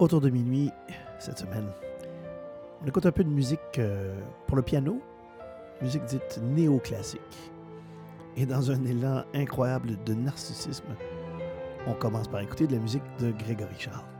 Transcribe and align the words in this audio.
autour 0.00 0.20
de 0.20 0.30
minuit 0.30 0.70
cette 1.18 1.38
semaine. 1.38 1.68
On 2.82 2.86
écoute 2.86 3.04
un 3.04 3.12
peu 3.12 3.24
de 3.24 3.28
musique 3.28 3.60
euh, 3.78 4.18
pour 4.46 4.56
le 4.56 4.62
piano, 4.62 5.00
musique 5.82 6.04
dite 6.04 6.40
néoclassique. 6.42 7.20
Et 8.36 8.46
dans 8.46 8.70
un 8.70 8.84
élan 8.84 9.24
incroyable 9.34 10.02
de 10.04 10.14
narcissisme, 10.14 10.86
on 11.86 11.94
commence 11.94 12.28
par 12.28 12.40
écouter 12.40 12.66
de 12.66 12.74
la 12.74 12.78
musique 12.80 13.02
de 13.18 13.32
Grégory 13.32 13.74
Charles. 13.78 14.19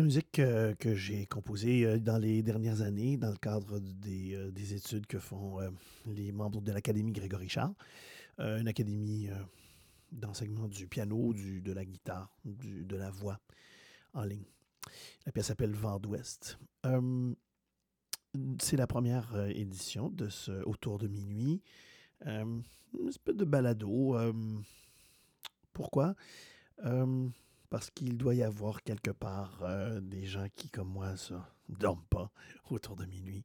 Musique 0.00 0.32
que 0.32 0.94
j'ai 0.94 1.26
composée 1.26 1.86
euh, 1.86 1.98
dans 1.98 2.18
les 2.18 2.42
dernières 2.42 2.82
années 2.82 3.16
dans 3.16 3.30
le 3.30 3.36
cadre 3.36 3.78
des, 3.78 4.34
euh, 4.34 4.50
des 4.50 4.74
études 4.74 5.06
que 5.06 5.20
font 5.20 5.60
euh, 5.60 5.70
les 6.06 6.32
membres 6.32 6.60
de 6.60 6.72
l'Académie 6.72 7.12
Grégory 7.12 7.48
Charles, 7.48 7.74
une 8.38 8.66
académie 8.66 9.28
d'enseignement 10.10 10.66
du 10.66 10.88
piano, 10.88 11.32
de 11.32 11.72
la 11.72 11.84
guitare, 11.84 12.36
de 12.44 12.96
la 12.96 13.08
voix 13.10 13.38
en 14.12 14.24
ligne. 14.24 14.46
La 15.24 15.30
pièce 15.30 15.46
s'appelle 15.46 15.72
Vent 15.72 16.00
d'Ouest. 16.00 16.58
c'est 18.60 18.76
la 18.76 18.88
première 18.88 19.36
édition 19.50 20.08
de 20.08 20.28
ce 20.28 20.64
Autour 20.64 20.98
de 20.98 21.06
minuit. 21.06 21.62
une 22.26 22.64
espèce 23.08 23.36
de 23.36 23.44
balado. 23.44 24.16
pourquoi? 25.72 26.16
Parce 27.74 27.90
qu'il 27.90 28.16
doit 28.16 28.36
y 28.36 28.44
avoir 28.44 28.84
quelque 28.84 29.10
part 29.10 29.58
euh, 29.62 30.00
des 30.00 30.26
gens 30.26 30.46
qui, 30.54 30.70
comme 30.70 30.90
moi, 30.90 31.14
ne 31.68 31.74
dorment 31.74 32.06
pas 32.08 32.30
autour 32.70 32.94
de 32.94 33.04
minuit. 33.04 33.44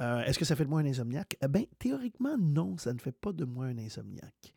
Euh, 0.00 0.22
est-ce 0.22 0.38
que 0.38 0.46
ça 0.46 0.56
fait 0.56 0.64
de 0.64 0.70
moi 0.70 0.80
un 0.80 0.86
insomniaque? 0.86 1.36
Eh 1.42 1.48
bien, 1.48 1.64
théoriquement, 1.78 2.38
non, 2.38 2.78
ça 2.78 2.94
ne 2.94 2.98
fait 2.98 3.12
pas 3.12 3.34
de 3.34 3.44
moi 3.44 3.66
un 3.66 3.76
insomniaque. 3.76 4.54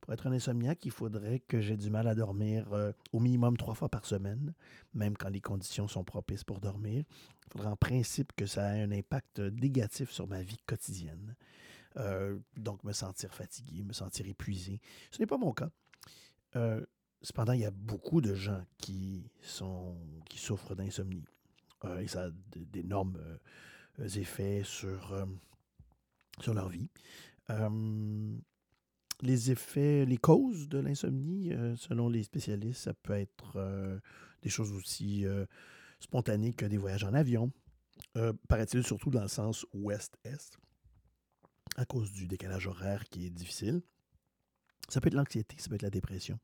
Pour 0.00 0.14
être 0.14 0.26
un 0.26 0.32
insomniaque, 0.32 0.86
il 0.86 0.90
faudrait 0.90 1.40
que 1.40 1.60
j'ai 1.60 1.76
du 1.76 1.90
mal 1.90 2.08
à 2.08 2.14
dormir 2.14 2.72
euh, 2.72 2.92
au 3.12 3.20
minimum 3.20 3.58
trois 3.58 3.74
fois 3.74 3.90
par 3.90 4.06
semaine, 4.06 4.54
même 4.94 5.18
quand 5.18 5.28
les 5.28 5.42
conditions 5.42 5.86
sont 5.86 6.02
propices 6.02 6.44
pour 6.44 6.60
dormir. 6.60 7.04
Il 7.44 7.52
faudrait 7.52 7.68
en 7.68 7.76
principe 7.76 8.32
que 8.34 8.46
ça 8.46 8.74
ait 8.74 8.80
un 8.84 8.90
impact 8.90 9.40
négatif 9.40 10.10
sur 10.10 10.26
ma 10.26 10.40
vie 10.40 10.56
quotidienne. 10.64 11.36
donc, 12.56 12.84
me 12.84 12.92
sentir 12.92 13.34
fatigué, 13.34 13.84
me 13.84 13.92
sentir 13.92 14.26
épuisé. 14.26 14.80
Ce 15.10 15.18
n'est 15.20 15.26
pas 15.26 15.36
mon 15.36 15.52
cas. 15.52 15.68
Cependant, 17.24 17.54
il 17.54 17.60
y 17.60 17.64
a 17.64 17.70
beaucoup 17.70 18.20
de 18.20 18.34
gens 18.34 18.62
qui, 18.76 19.30
sont, 19.40 19.96
qui 20.28 20.38
souffrent 20.38 20.74
d'insomnie. 20.74 21.24
Euh, 21.86 22.00
et 22.00 22.06
ça 22.06 22.24
a 22.24 22.30
d'énormes 22.52 23.18
euh, 23.98 24.08
effets 24.20 24.60
sur, 24.62 25.14
euh, 25.14 25.24
sur 26.40 26.52
leur 26.52 26.68
vie. 26.68 26.90
les 29.22 29.50
effets, 29.50 30.04
les 30.04 30.18
causes 30.18 30.68
de 30.68 30.78
l'insomnie, 30.78 31.50
selon 31.76 32.10
les 32.10 32.24
spécialistes, 32.24 32.82
ça 32.82 32.92
peut 32.92 33.14
être 33.14 34.00
des 34.42 34.50
choses 34.50 34.72
aussi 34.72 35.24
spontanées 36.00 36.52
que 36.52 36.66
des 36.66 36.76
voyages 36.76 37.04
en 37.04 37.14
avion. 37.14 37.50
Paraît-il 38.48 38.84
surtout 38.84 39.10
dans 39.10 39.22
le 39.22 39.28
sens 39.28 39.64
ouest-est, 39.72 40.58
à 41.76 41.86
cause 41.86 42.12
du 42.12 42.26
décalage 42.26 42.66
horaire 42.66 43.08
qui 43.08 43.24
est 43.26 43.30
difficile. 43.30 43.80
Ça 44.90 45.00
peut 45.00 45.08
être 45.08 45.14
l'anxiété, 45.14 45.56
ça 45.58 45.68
peut 45.70 45.76
être 45.76 45.82
la 45.82 45.90
dépression. 45.90 46.38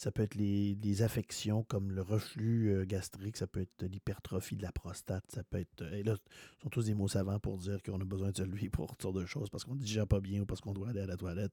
Ça 0.00 0.10
peut 0.10 0.22
être 0.22 0.34
les, 0.34 1.02
affections 1.02 1.62
comme 1.62 1.92
le 1.92 2.00
reflux 2.00 2.70
euh, 2.70 2.86
gastrique, 2.86 3.36
ça 3.36 3.46
peut 3.46 3.60
être 3.60 3.84
l'hypertrophie 3.84 4.56
de 4.56 4.62
la 4.62 4.72
prostate, 4.72 5.24
ça 5.28 5.44
peut 5.44 5.58
être. 5.58 5.92
Et 5.92 6.02
là, 6.02 6.16
ce 6.16 6.62
sont 6.62 6.70
tous 6.70 6.86
des 6.86 6.94
mots 6.94 7.06
savants 7.06 7.38
pour 7.38 7.58
dire 7.58 7.82
qu'on 7.82 8.00
a 8.00 8.04
besoin 8.06 8.30
de 8.30 8.44
lui 8.44 8.68
pour 8.70 8.86
toutes 8.86 9.02
sortes 9.02 9.16
de 9.16 9.26
choses, 9.26 9.50
parce 9.50 9.64
qu'on 9.64 9.74
ne 9.74 9.80
digère 9.80 10.06
pas 10.06 10.20
bien 10.20 10.40
ou 10.40 10.46
parce 10.46 10.62
qu'on 10.62 10.72
doit 10.72 10.88
aller 10.88 11.02
à 11.02 11.06
la 11.06 11.18
toilette. 11.18 11.52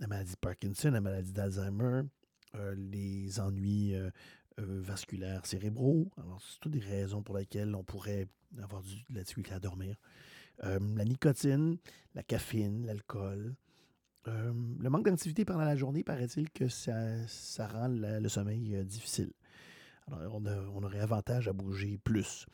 La 0.00 0.08
maladie 0.08 0.32
de 0.32 0.38
Parkinson, 0.38 0.90
la 0.90 1.00
maladie 1.00 1.32
d'Alzheimer, 1.32 2.02
euh, 2.56 2.74
les 2.74 3.38
ennuis 3.38 3.94
euh, 3.94 4.10
vasculaires 4.58 5.46
cérébraux. 5.46 6.10
Alors, 6.16 6.42
c'est 6.42 6.58
toutes 6.58 6.72
des 6.72 6.80
raisons 6.80 7.22
pour 7.22 7.38
lesquelles 7.38 7.76
on 7.76 7.84
pourrait 7.84 8.26
avoir 8.60 8.82
du, 8.82 8.96
de 9.08 9.14
la 9.14 9.54
à 9.54 9.60
dormir. 9.60 9.94
la 10.64 11.04
nicotine, 11.04 11.76
la 12.16 12.24
caféine, 12.24 12.86
l'alcool, 12.86 13.54
euh, 14.28 14.52
le 14.78 14.90
manque 14.90 15.04
d'activité 15.04 15.44
pendant 15.44 15.64
la 15.64 15.76
journée, 15.76 16.04
paraît-il 16.04 16.50
que 16.50 16.68
ça, 16.68 16.92
rend 17.66 17.88
le 17.88 18.28
sommeil 18.28 18.76
euh, 18.76 18.84
difficile. 18.84 19.32
Alors, 20.06 20.40
on, 20.74 20.82
aurait 20.82 21.00
avantage 21.00 21.48
à 21.48 21.52
bouger 21.52 21.98
plus. 22.02 22.46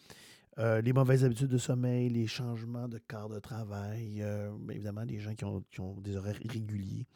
Euh, 0.59 0.81
les 0.81 0.93
mauvaises 0.93 1.25
habitudes 1.25 1.49
de 1.49 1.59
sommeil, 1.59 2.09
les 2.09 2.27
changements 2.27 2.89
de 2.89 2.99
quart 2.99 3.29
de 3.29 3.39
travail, 3.39 4.25
évidemment, 4.71 5.03
les 5.03 5.19
gens 5.19 5.35
qui 5.35 5.45
ont, 5.45 5.63
qui 5.71 5.81
des 6.03 6.17
horaires 6.17 6.39
irréguliers, 6.45 7.07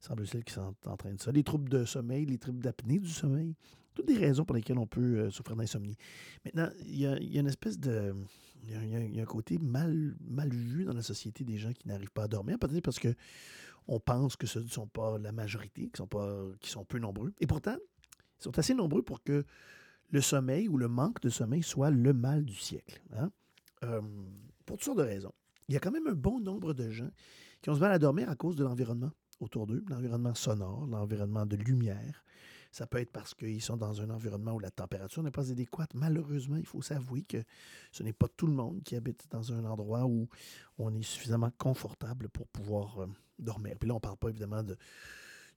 semble-t-il 0.00 0.44
qu'ils 0.44 0.54
sont 0.54 0.74
en 0.86 0.96
train 0.96 1.12
de 1.12 1.20
ça. 1.20 1.32
Les 1.32 1.42
troubles 1.42 1.68
de 1.68 1.84
sommeil, 1.84 2.24
les 2.26 2.38
troubles 2.38 2.62
d'apnée 2.62 2.98
du 2.98 3.08
sommeil, 3.08 3.54
toutes 3.94 4.06
des 4.06 4.16
raisons 4.16 4.44
pour 4.44 4.56
lesquelles 4.56 4.78
on 4.78 4.86
peut 4.86 5.30
souffrir 5.30 5.56
d'insomnie. 5.56 5.96
Maintenant, 6.44 6.68
il 6.86 6.98
y, 6.98 7.06
a, 7.06 7.16
une 7.18 7.46
espèce 7.46 7.78
de. 7.78 8.14
Il 8.62 8.70
y, 8.70 9.18
a, 9.18 9.22
un 9.22 9.26
côté 9.26 9.58
mal, 9.58 10.14
mal 10.26 10.48
vu 10.48 10.84
dans 10.84 10.94
la 10.94 11.02
société 11.02 11.44
des 11.44 11.58
gens 11.58 11.72
qui 11.72 11.86
n'arrivent 11.86 12.12
pas 12.12 12.24
à 12.24 12.28
dormir, 12.28 12.58
peut-être 12.58 12.82
parce 12.82 12.98
que 12.98 13.14
on 13.86 14.00
pense 14.00 14.36
que 14.36 14.46
ce 14.46 14.58
ne 14.58 14.68
sont 14.68 14.86
pas 14.86 15.18
la 15.18 15.32
majorité, 15.32 15.88
qui 15.88 15.98
sont, 15.98 16.06
pas, 16.06 16.42
sont 16.62 16.84
peu 16.84 16.98
nombreux. 16.98 17.32
Et 17.40 17.46
pourtant, 17.46 17.76
ils 18.40 18.44
sont 18.44 18.58
assez 18.58 18.74
nombreux 18.74 19.02
pour 19.02 19.22
que 19.22 19.44
le 20.10 20.20
sommeil 20.20 20.68
ou 20.68 20.76
le 20.76 20.88
manque 20.88 21.20
de 21.20 21.28
sommeil 21.28 21.62
soit 21.62 21.90
le 21.90 22.12
mal 22.12 22.44
du 22.44 22.54
siècle. 22.54 23.02
Hein. 23.16 23.30
Euh, 23.84 24.00
pour 24.64 24.76
toutes 24.76 24.84
sortes 24.84 24.98
de 24.98 25.04
raisons. 25.04 25.32
Il 25.68 25.74
y 25.74 25.76
a 25.76 25.80
quand 25.80 25.90
même 25.90 26.06
un 26.06 26.14
bon 26.14 26.40
nombre 26.40 26.74
de 26.74 26.90
gens 26.90 27.10
qui 27.60 27.70
ont 27.70 27.74
du 27.74 27.80
mal 27.80 27.92
à 27.92 27.98
dormir 27.98 28.28
à 28.28 28.36
cause 28.36 28.56
de 28.56 28.64
l'environnement 28.64 29.10
autour 29.40 29.66
d'eux, 29.66 29.84
l'environnement 29.88 30.34
sonore, 30.34 30.86
l'environnement 30.86 31.46
de 31.46 31.56
lumière. 31.56 32.24
Ça 32.74 32.88
peut 32.88 32.98
être 32.98 33.12
parce 33.12 33.34
qu'ils 33.34 33.62
sont 33.62 33.76
dans 33.76 34.00
un 34.00 34.10
environnement 34.10 34.52
où 34.52 34.58
la 34.58 34.72
température 34.72 35.22
n'est 35.22 35.30
pas 35.30 35.52
adéquate. 35.52 35.94
Malheureusement, 35.94 36.56
il 36.56 36.66
faut 36.66 36.82
s'avouer 36.82 37.22
que 37.22 37.44
ce 37.92 38.02
n'est 38.02 38.12
pas 38.12 38.26
tout 38.26 38.48
le 38.48 38.52
monde 38.52 38.82
qui 38.82 38.96
habite 38.96 39.28
dans 39.30 39.52
un 39.52 39.64
endroit 39.64 40.06
où 40.06 40.28
on 40.78 40.92
est 40.92 41.04
suffisamment 41.04 41.52
confortable 41.56 42.28
pour 42.30 42.48
pouvoir 42.48 42.98
euh, 42.98 43.06
dormir. 43.38 43.76
Puis 43.78 43.86
là, 43.86 43.94
on 43.94 43.98
ne 43.98 44.00
parle 44.00 44.16
pas 44.16 44.28
évidemment 44.28 44.64
de 44.64 44.76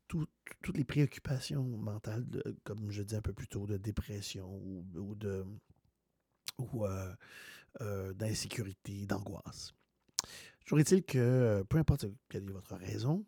toutes 0.07 0.77
les 0.77 0.83
préoccupations 0.83 1.63
mentales, 1.63 2.23
comme 2.63 2.91
je 2.91 3.01
disais 3.01 3.17
un 3.17 3.23
peu 3.23 3.33
plus 3.33 3.47
tôt, 3.47 3.65
de 3.65 3.77
dépression 3.77 4.47
ou, 4.47 5.15
de 5.15 5.43
ou 6.59 6.85
euh, 6.85 7.15
euh, 7.81 8.13
d'insécurité, 8.13 9.07
d'angoisse. 9.07 9.73
Toujours 10.65 10.81
est-il 10.81 11.03
que, 11.03 11.65
peu 11.67 11.79
importe 11.79 12.05
quelle 12.29 12.47
est 12.47 12.53
votre 12.53 12.75
raison, 12.75 13.25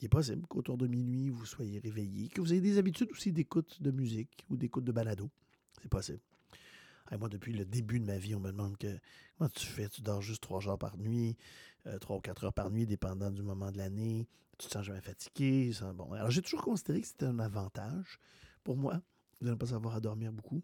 il 0.00 0.06
est 0.06 0.08
possible 0.08 0.46
qu'autour 0.48 0.76
de 0.76 0.86
minuit, 0.86 1.30
vous 1.30 1.46
soyez 1.46 1.78
réveillé, 1.78 2.28
que 2.28 2.40
vous 2.40 2.52
ayez 2.52 2.60
des 2.60 2.78
habitudes 2.78 3.10
aussi 3.12 3.32
d'écoute 3.32 3.80
de 3.80 3.90
musique 3.90 4.44
ou 4.50 4.56
d'écoute 4.56 4.84
de 4.84 4.92
balado. 4.92 5.30
C'est 5.80 5.88
possible. 5.88 6.20
moi, 7.18 7.28
depuis 7.28 7.52
le 7.52 7.64
début 7.64 8.00
de 8.00 8.06
ma 8.06 8.18
vie, 8.18 8.34
on 8.34 8.40
me 8.40 8.50
demande 8.50 8.76
que 8.76 8.98
comment 9.38 9.50
tu 9.50 9.66
fais, 9.66 9.88
tu 9.88 10.02
dors 10.02 10.22
juste 10.22 10.42
trois 10.42 10.66
heures 10.68 10.78
par 10.78 10.96
nuit, 10.96 11.36
euh, 11.86 11.98
trois 11.98 12.16
ou 12.16 12.20
quatre 12.20 12.44
heures 12.44 12.52
par 12.52 12.70
nuit, 12.70 12.86
dépendant 12.86 13.30
du 13.30 13.42
moment 13.42 13.70
de 13.70 13.78
l'année. 13.78 14.28
Tu 14.58 14.66
te 14.66 14.72
sens 14.72 14.84
jamais 14.84 15.00
fatigué. 15.00 15.72
bon. 15.94 16.12
Alors, 16.12 16.30
j'ai 16.30 16.42
toujours 16.42 16.62
considéré 16.62 17.00
que 17.00 17.06
c'était 17.06 17.26
un 17.26 17.38
avantage 17.38 18.18
pour 18.64 18.76
moi 18.76 19.00
de 19.40 19.50
ne 19.50 19.54
pas 19.54 19.74
avoir 19.74 19.96
à 19.96 20.00
dormir 20.00 20.32
beaucoup. 20.32 20.62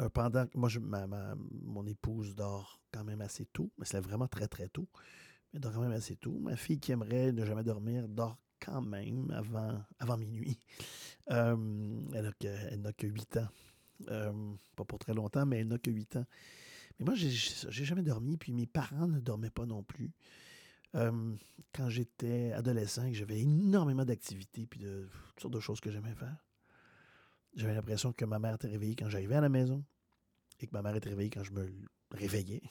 Euh, 0.00 0.08
pendant 0.08 0.46
moi, 0.54 0.68
je, 0.68 0.80
mon 0.80 1.86
épouse 1.86 2.34
dort 2.34 2.80
quand 2.92 3.04
même 3.04 3.20
assez 3.20 3.46
tôt, 3.46 3.70
mais 3.78 3.84
c'est 3.84 4.00
vraiment 4.00 4.28
très, 4.28 4.48
très 4.48 4.68
tôt 4.68 4.88
elle 5.54 5.60
dort 5.60 5.72
quand 5.72 5.80
même 5.80 5.92
assez 5.92 6.16
tôt. 6.16 6.36
Ma 6.40 6.56
fille 6.56 6.80
qui 6.80 6.92
aimerait 6.92 7.32
ne 7.32 7.44
jamais 7.46 7.62
dormir 7.62 8.08
dort 8.08 8.36
quand 8.60 8.82
même 8.82 9.30
avant, 9.30 9.82
avant 9.98 10.16
minuit. 10.16 10.58
Euh, 11.30 12.00
elle 12.12 12.80
n'a 12.80 12.92
que, 12.92 13.06
8 13.06 13.36
ans. 13.38 13.48
Euh, 14.08 14.32
pas 14.74 14.84
pour 14.84 14.98
très 14.98 15.14
longtemps, 15.14 15.46
mais 15.46 15.60
elle 15.60 15.68
n'a 15.68 15.78
que 15.78 15.90
8 15.90 16.16
ans. 16.16 16.26
Mais 16.98 17.06
moi, 17.06 17.14
j'ai 17.14 17.84
jamais 17.84 18.02
dormi, 18.02 18.36
puis 18.36 18.52
mes 18.52 18.66
parents 18.66 19.06
ne 19.06 19.20
dormaient 19.20 19.50
pas 19.50 19.66
non 19.66 19.82
plus. 19.82 20.12
Euh, 20.96 21.34
quand 21.72 21.88
j'étais 21.88 22.52
adolescent, 22.52 23.12
j'avais 23.12 23.40
énormément 23.40 24.04
d'activités, 24.04 24.66
puis 24.66 24.80
de 24.80 25.08
toutes 25.30 25.40
sortes 25.40 25.54
de 25.54 25.60
choses 25.60 25.80
que 25.80 25.90
j'aimais 25.90 26.14
faire. 26.14 26.36
J'avais 27.54 27.74
l'impression 27.74 28.12
que 28.12 28.24
ma 28.24 28.38
mère 28.38 28.54
était 28.54 28.68
réveillée 28.68 28.96
quand 28.96 29.08
j'arrivais 29.08 29.36
à 29.36 29.40
la 29.40 29.48
maison 29.48 29.84
et 30.60 30.66
que 30.66 30.72
ma 30.72 30.82
mère 30.82 30.96
était 30.96 31.10
réveillée 31.10 31.30
quand 31.30 31.44
je 31.44 31.52
me 31.52 31.68
réveillais. 32.10 32.62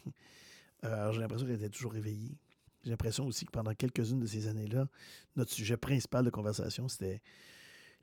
Alors, 0.81 1.13
j'ai 1.13 1.21
l'impression 1.21 1.47
qu'elle 1.47 1.55
était 1.55 1.69
toujours 1.69 1.93
réveillée. 1.93 2.37
J'ai 2.83 2.89
l'impression 2.89 3.25
aussi 3.25 3.45
que 3.45 3.51
pendant 3.51 3.73
quelques-unes 3.73 4.19
de 4.19 4.25
ces 4.25 4.47
années-là, 4.47 4.87
notre 5.35 5.51
sujet 5.51 5.77
principal 5.77 6.25
de 6.25 6.29
conversation, 6.29 6.87
c'était 6.87 7.21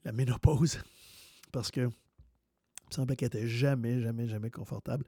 la 0.05 0.13
ménopause. 0.13 0.79
Parce 1.53 1.71
que 1.71 1.81
il 1.81 1.87
me 1.87 2.95
semblait 2.95 3.17
qu'elle 3.17 3.31
n'était 3.33 3.47
jamais, 3.47 4.01
jamais, 4.01 4.27
jamais 4.27 4.51
confortable. 4.51 5.05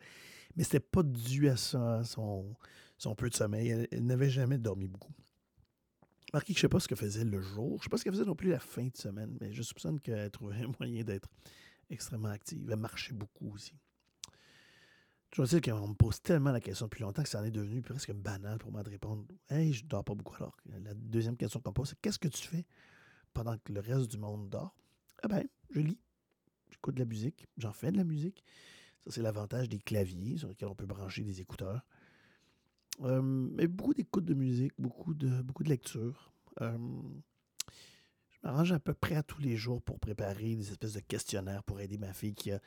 Mais 0.56 0.64
c'était 0.64 0.80
pas 0.80 1.02
dû 1.02 1.48
à 1.48 1.56
ça, 1.56 2.04
son, 2.04 2.54
son 2.98 3.14
peu 3.14 3.28
de 3.28 3.34
sommeil. 3.34 3.88
Elle, 3.90 4.04
n'avait 4.04 4.30
jamais 4.30 4.58
dormi 4.58 4.86
beaucoup. 4.86 5.12
Marquez 6.32 6.52
que 6.52 6.60
je 6.60 6.66
ne 6.66 6.68
sais 6.68 6.72
pas 6.72 6.80
ce 6.80 6.86
qu'elle 6.88 6.98
faisait 6.98 7.24
le 7.24 7.40
jour. 7.40 7.70
Je 7.70 7.74
ne 7.74 7.82
sais 7.82 7.88
pas 7.88 7.96
ce 7.96 8.04
qu'elle 8.04 8.12
faisait 8.12 8.24
non 8.24 8.36
plus 8.36 8.50
la 8.50 8.60
fin 8.60 8.86
de 8.86 8.96
semaine, 8.96 9.36
mais 9.40 9.52
je 9.52 9.62
soupçonne 9.62 10.00
qu'elle 10.00 10.30
trouvait 10.30 10.56
un 10.62 10.72
moyen 10.78 11.02
d'être 11.02 11.28
extrêmement 11.90 12.28
active. 12.28 12.68
Elle 12.70 12.76
marchait 12.76 13.14
beaucoup 13.14 13.52
aussi. 13.52 13.74
Je 15.34 15.44
sais 15.44 15.62
qu'on 15.62 15.88
me 15.88 15.94
pose 15.94 16.20
tellement 16.20 16.52
la 16.52 16.60
question 16.60 16.86
depuis 16.86 17.02
longtemps 17.02 17.22
que 17.22 17.28
ça 17.28 17.40
en 17.40 17.44
est 17.44 17.50
devenu 17.50 17.80
presque 17.80 18.12
banal 18.12 18.58
pour 18.58 18.70
moi 18.70 18.82
de 18.82 18.90
répondre 18.90 19.24
Hey, 19.48 19.72
je 19.72 19.86
dors 19.86 20.04
pas 20.04 20.14
beaucoup 20.14 20.34
alors. 20.36 20.54
La 20.66 20.92
deuxième 20.92 21.38
question 21.38 21.58
qu'on 21.58 21.70
me 21.70 21.74
pose, 21.74 21.88
c'est 21.88 22.00
qu'est-ce 22.02 22.18
que 22.18 22.28
tu 22.28 22.46
fais 22.46 22.66
pendant 23.32 23.56
que 23.56 23.72
le 23.72 23.80
reste 23.80 24.10
du 24.10 24.18
monde 24.18 24.50
dort? 24.50 24.74
Ah 25.22 25.28
ben, 25.28 25.46
je 25.70 25.80
lis. 25.80 25.98
J'écoute 26.70 26.96
de 26.96 27.00
la 27.00 27.06
musique. 27.06 27.46
J'en 27.56 27.72
fais 27.72 27.90
de 27.90 27.96
la 27.96 28.04
musique. 28.04 28.44
Ça, 29.04 29.10
c'est 29.10 29.22
l'avantage 29.22 29.70
des 29.70 29.78
claviers 29.78 30.36
sur 30.36 30.48
lesquels 30.48 30.68
on 30.68 30.74
peut 30.74 30.86
brancher 30.86 31.22
des 31.22 31.40
écouteurs. 31.40 31.80
Euh, 33.00 33.22
mais 33.22 33.68
beaucoup 33.68 33.94
d'écoute 33.94 34.26
de 34.26 34.34
musique, 34.34 34.72
beaucoup 34.78 35.14
de, 35.14 35.40
beaucoup 35.40 35.64
de 35.64 35.70
lecture. 35.70 36.34
Euh, 36.60 36.76
je 38.28 38.38
m'arrange 38.42 38.72
à 38.72 38.78
peu 38.78 38.92
près 38.92 39.14
à 39.14 39.22
tous 39.22 39.40
les 39.40 39.56
jours 39.56 39.80
pour 39.80 39.98
préparer 39.98 40.56
des 40.56 40.70
espèces 40.70 40.92
de 40.92 41.00
questionnaires 41.00 41.64
pour 41.64 41.80
aider 41.80 41.96
ma 41.96 42.12
fille 42.12 42.34
qui 42.34 42.52
a 42.52 42.60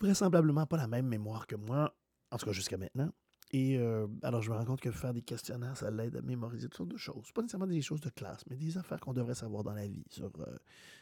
vraisemblablement 0.00 0.66
pas 0.66 0.76
la 0.76 0.86
même 0.86 1.06
mémoire 1.06 1.46
que 1.46 1.56
moi, 1.56 1.94
en 2.30 2.36
tout 2.36 2.46
cas 2.46 2.52
jusqu'à 2.52 2.76
maintenant. 2.76 3.10
Et 3.50 3.78
euh, 3.78 4.06
alors, 4.22 4.42
je 4.42 4.50
me 4.50 4.56
rends 4.56 4.64
compte 4.64 4.80
que 4.80 4.90
faire 4.90 5.14
des 5.14 5.22
questionnaires, 5.22 5.76
ça 5.76 5.90
l'aide 5.90 6.16
à 6.16 6.22
mémoriser 6.22 6.68
toutes 6.68 6.76
sortes 6.76 6.90
de 6.90 6.98
choses. 6.98 7.32
Pas 7.32 7.40
nécessairement 7.40 7.66
des 7.66 7.80
choses 7.80 8.02
de 8.02 8.10
classe, 8.10 8.44
mais 8.48 8.56
des 8.56 8.76
affaires 8.76 9.00
qu'on 9.00 9.14
devrait 9.14 9.34
savoir 9.34 9.64
dans 9.64 9.72
la 9.72 9.86
vie, 9.86 10.04
sur, 10.10 10.30
euh, 10.40 10.56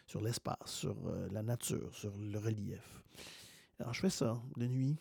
sur 0.06 0.20
l'espace, 0.20 0.56
sur 0.66 0.96
euh, 1.06 1.28
la 1.32 1.42
nature, 1.42 1.92
sur 1.94 2.16
le 2.16 2.38
relief. 2.38 3.02
Alors, 3.80 3.94
je 3.94 4.00
fais 4.00 4.10
ça 4.10 4.40
de 4.56 4.66
nuit. 4.66 4.96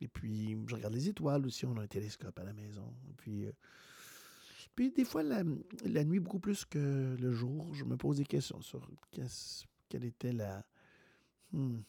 Et 0.00 0.08
puis, 0.08 0.56
je 0.66 0.74
regarde 0.74 0.92
les 0.92 1.08
étoiles 1.08 1.46
aussi. 1.46 1.64
On 1.64 1.76
a 1.78 1.82
un 1.82 1.86
télescope 1.86 2.38
à 2.38 2.44
la 2.44 2.52
maison. 2.52 2.92
Et 3.08 3.14
puis, 3.16 3.46
puis 4.74 4.90
des 4.90 5.04
fois, 5.04 5.22
la, 5.22 5.42
la, 5.84 6.04
nuit, 6.04 6.20
beaucoup 6.20 6.38
plus 6.38 6.64
que 6.64 7.16
le 7.18 7.32
jour, 7.32 7.74
je 7.74 7.84
me 7.84 7.96
pose 7.96 8.18
des 8.18 8.24
questions 8.24 8.60
sur 8.60 8.88
quelle 9.88 10.04
était 10.04 10.32
la. 10.32 10.64
Hmm, 11.52 11.80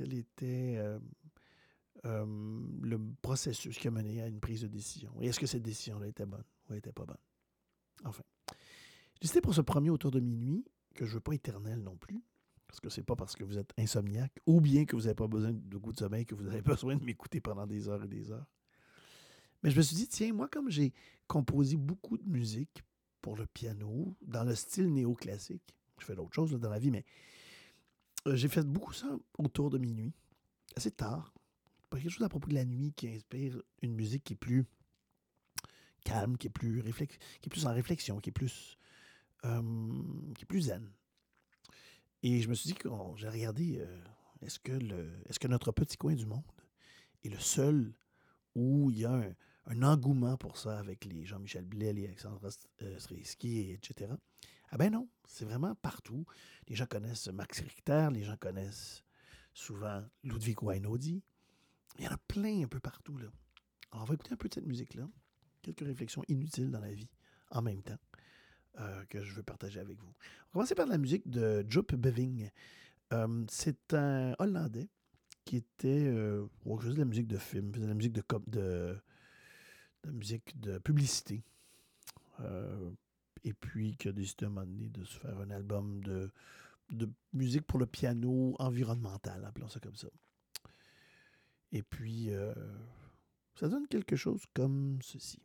quel 0.00 0.14
était 0.14 0.76
euh, 0.78 0.98
euh, 2.06 2.24
le 2.80 2.98
processus 3.20 3.78
qui 3.78 3.86
a 3.86 3.90
mené 3.90 4.22
à 4.22 4.28
une 4.28 4.40
prise 4.40 4.62
de 4.62 4.66
décision? 4.66 5.12
Et 5.20 5.26
est-ce 5.26 5.38
que 5.38 5.46
cette 5.46 5.62
décision-là 5.62 6.06
était 6.06 6.24
bonne 6.24 6.44
ou 6.68 6.72
n'était 6.72 6.92
pas 6.92 7.04
bonne? 7.04 7.18
Enfin. 8.04 8.22
J'ai 8.48 9.20
décidé 9.20 9.40
pour 9.42 9.54
ce 9.54 9.60
premier 9.60 9.90
autour 9.90 10.10
de 10.10 10.20
minuit 10.20 10.64
que 10.94 11.04
je 11.04 11.10
ne 11.10 11.14
veux 11.16 11.20
pas 11.20 11.34
éternel 11.34 11.82
non 11.82 11.96
plus, 11.96 12.22
parce 12.66 12.80
que 12.80 12.88
c'est 12.88 13.02
pas 13.02 13.14
parce 13.14 13.36
que 13.36 13.44
vous 13.44 13.58
êtes 13.58 13.74
insomniaque 13.76 14.32
ou 14.46 14.62
bien 14.62 14.86
que 14.86 14.96
vous 14.96 15.02
n'avez 15.02 15.14
pas 15.14 15.28
besoin 15.28 15.52
de 15.52 15.76
goût 15.76 15.92
de 15.92 15.98
sommeil 15.98 16.24
que 16.24 16.34
vous 16.34 16.46
avez 16.46 16.62
besoin 16.62 16.96
de 16.96 17.04
m'écouter 17.04 17.42
pendant 17.42 17.66
des 17.66 17.90
heures 17.90 18.02
et 18.02 18.08
des 18.08 18.32
heures. 18.32 18.46
Mais 19.62 19.70
je 19.70 19.76
me 19.76 19.82
suis 19.82 19.96
dit, 19.96 20.08
tiens, 20.08 20.32
moi, 20.32 20.48
comme 20.48 20.70
j'ai 20.70 20.94
composé 21.26 21.76
beaucoup 21.76 22.16
de 22.16 22.26
musique 22.26 22.82
pour 23.20 23.36
le 23.36 23.46
piano, 23.46 24.16
dans 24.22 24.44
le 24.44 24.54
style 24.54 24.90
néoclassique, 24.94 25.76
je 25.98 26.06
fais 26.06 26.14
d'autres 26.14 26.32
choses 26.32 26.52
dans 26.52 26.70
la 26.70 26.78
vie, 26.78 26.90
mais 26.90 27.04
j'ai 28.26 28.48
fait 28.48 28.66
beaucoup 28.66 28.92
ça 28.92 29.08
autour 29.38 29.70
de 29.70 29.78
minuit, 29.78 30.12
assez 30.76 30.90
tard. 30.90 31.32
Quelque 31.90 32.08
chose 32.08 32.22
à 32.22 32.28
propos 32.28 32.48
de 32.48 32.54
la 32.54 32.64
nuit 32.64 32.92
qui 32.92 33.08
inspire 33.08 33.60
une 33.82 33.94
musique 33.94 34.24
qui 34.24 34.34
est 34.34 34.36
plus 34.36 34.64
calme, 36.04 36.36
qui 36.38 36.46
est 36.46 36.50
plus, 36.50 36.80
réflex 36.80 37.16
qui 37.40 37.48
est 37.48 37.50
plus 37.50 37.66
en 37.66 37.74
réflexion, 37.74 38.20
qui 38.20 38.30
est 38.30 38.32
plus, 38.32 38.78
euh, 39.44 40.02
qui 40.34 40.42
est 40.42 40.46
plus 40.46 40.62
zen. 40.62 40.90
Et 42.22 42.40
je 42.40 42.48
me 42.48 42.54
suis 42.54 42.68
dit 42.68 42.74
que 42.74 42.88
j'ai 43.16 43.28
regardé, 43.28 43.78
euh, 43.80 44.04
est-ce 44.42 44.58
que, 44.60 44.72
le, 44.72 45.22
est 45.26 45.32
-ce 45.32 45.38
que 45.38 45.48
notre 45.48 45.72
petit 45.72 45.96
coin 45.96 46.14
du 46.14 46.26
monde 46.26 46.44
est 47.24 47.28
le 47.28 47.40
seul 47.40 47.92
où 48.54 48.90
il 48.90 48.98
y 48.98 49.04
a 49.04 49.12
un, 49.66 49.82
engouement 49.82 50.36
pour 50.36 50.56
ça 50.56 50.78
avec 50.78 51.04
les 51.04 51.24
Jean-Michel 51.24 51.64
Blais, 51.64 51.92
les 51.92 52.06
Alexandre 52.06 52.50
Strisky, 52.98 53.70
etc. 53.70 54.12
Ah 54.70 54.76
ben 54.76 54.90
non, 54.90 55.08
c'est 55.26 55.44
vraiment 55.44 55.74
partout. 55.74 56.24
Les 56.68 56.76
gens 56.76 56.86
connaissent 56.86 57.28
Max 57.28 57.60
Richter, 57.60 58.08
les 58.12 58.22
gens 58.22 58.36
connaissent 58.36 59.02
souvent 59.52 60.02
Ludwig 60.22 60.62
Weinodi. 60.62 61.22
Il 61.98 62.04
y 62.04 62.08
en 62.08 62.12
a 62.12 62.18
plein 62.28 62.62
un 62.62 62.68
peu 62.68 62.78
partout. 62.78 63.16
Là. 63.18 63.26
Alors, 63.90 64.04
on 64.04 64.06
va 64.06 64.14
écouter 64.14 64.32
un 64.32 64.36
peu 64.36 64.48
de 64.48 64.54
cette 64.54 64.66
musique-là. 64.66 65.08
Quelques 65.62 65.80
réflexions 65.80 66.22
inutiles 66.28 66.70
dans 66.70 66.80
la 66.80 66.92
vie 66.92 67.08
en 67.50 67.62
même 67.62 67.82
temps 67.82 67.98
euh, 68.78 69.04
que 69.06 69.24
je 69.24 69.34
veux 69.34 69.42
partager 69.42 69.80
avec 69.80 69.98
vous. 69.98 70.06
On 70.06 70.10
va 70.10 70.52
commencer 70.52 70.74
par 70.76 70.86
la 70.86 70.98
musique 70.98 71.28
de 71.28 71.64
Joop 71.68 71.94
Beving. 71.94 72.50
Euh, 73.12 73.44
c'est 73.48 73.92
un 73.92 74.34
Hollandais 74.38 74.88
qui 75.44 75.56
était, 75.56 76.06
euh, 76.06 76.46
je 76.80 76.90
de 76.90 76.98
la 76.98 77.04
musique 77.04 77.26
de 77.26 77.38
film, 77.38 77.72
de 77.72 77.84
la 77.84 77.94
musique 77.94 78.12
de, 78.12 78.22
de, 78.46 78.96
de 80.04 80.10
musique 80.12 80.60
de 80.60 80.78
publicité. 80.78 81.42
Et 83.44 83.52
puis 83.54 83.96
qui 83.96 84.08
a 84.08 84.12
décidé 84.12 84.44
à 84.44 84.48
un 84.48 84.50
moment 84.50 84.66
donné 84.66 84.88
de 84.88 85.04
se 85.04 85.18
faire 85.18 85.38
un 85.38 85.50
album 85.50 86.02
de, 86.02 86.30
de 86.90 87.08
musique 87.32 87.66
pour 87.66 87.78
le 87.78 87.86
piano 87.86 88.54
environnemental, 88.58 89.44
appelons 89.44 89.68
ça 89.68 89.80
comme 89.80 89.96
ça. 89.96 90.08
Et 91.72 91.82
puis, 91.82 92.30
euh, 92.30 92.52
ça 93.54 93.68
donne 93.68 93.86
quelque 93.86 94.16
chose 94.16 94.42
comme 94.54 94.98
ceci. 95.02 95.40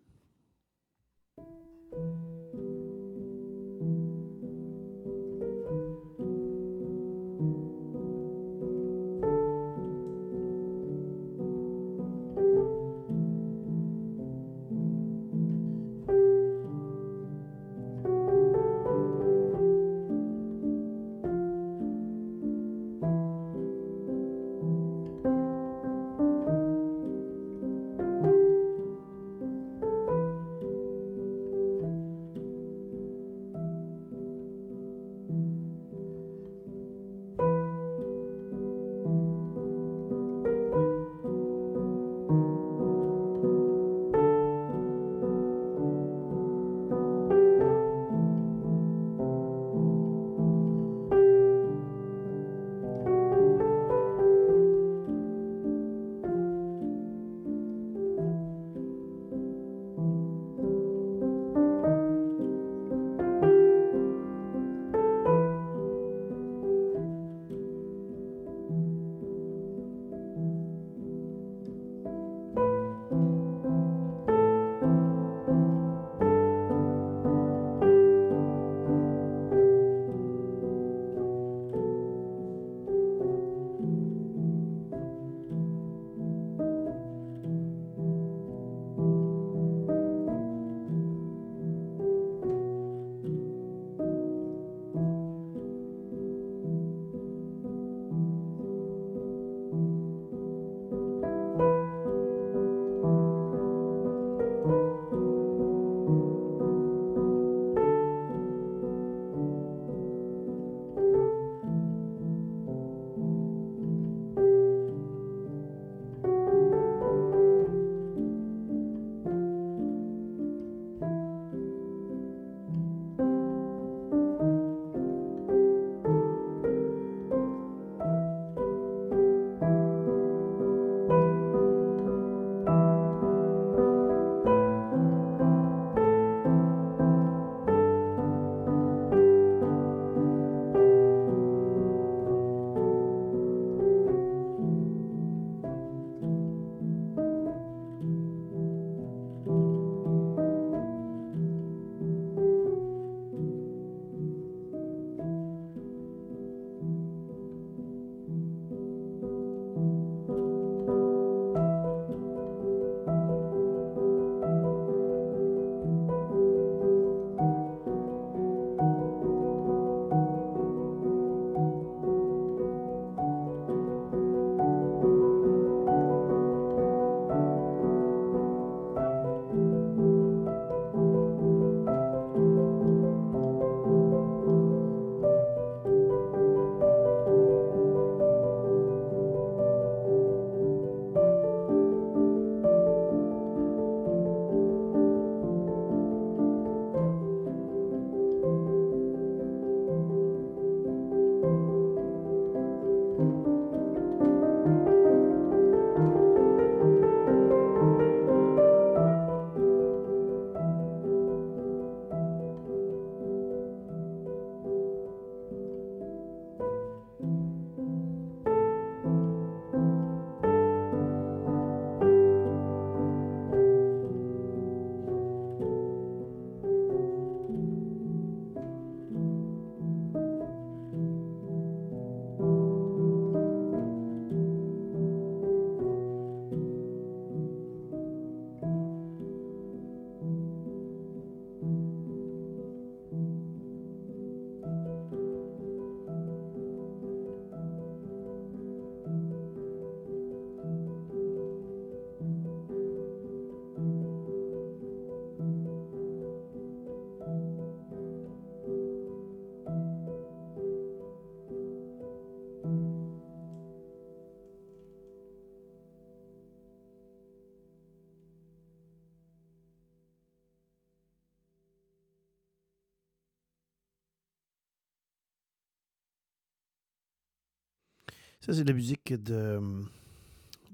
Ça, 278.45 278.53
c'est 278.53 278.63
de 278.63 278.69
la 278.69 278.75
musique 278.75 279.11
de, 279.11 279.59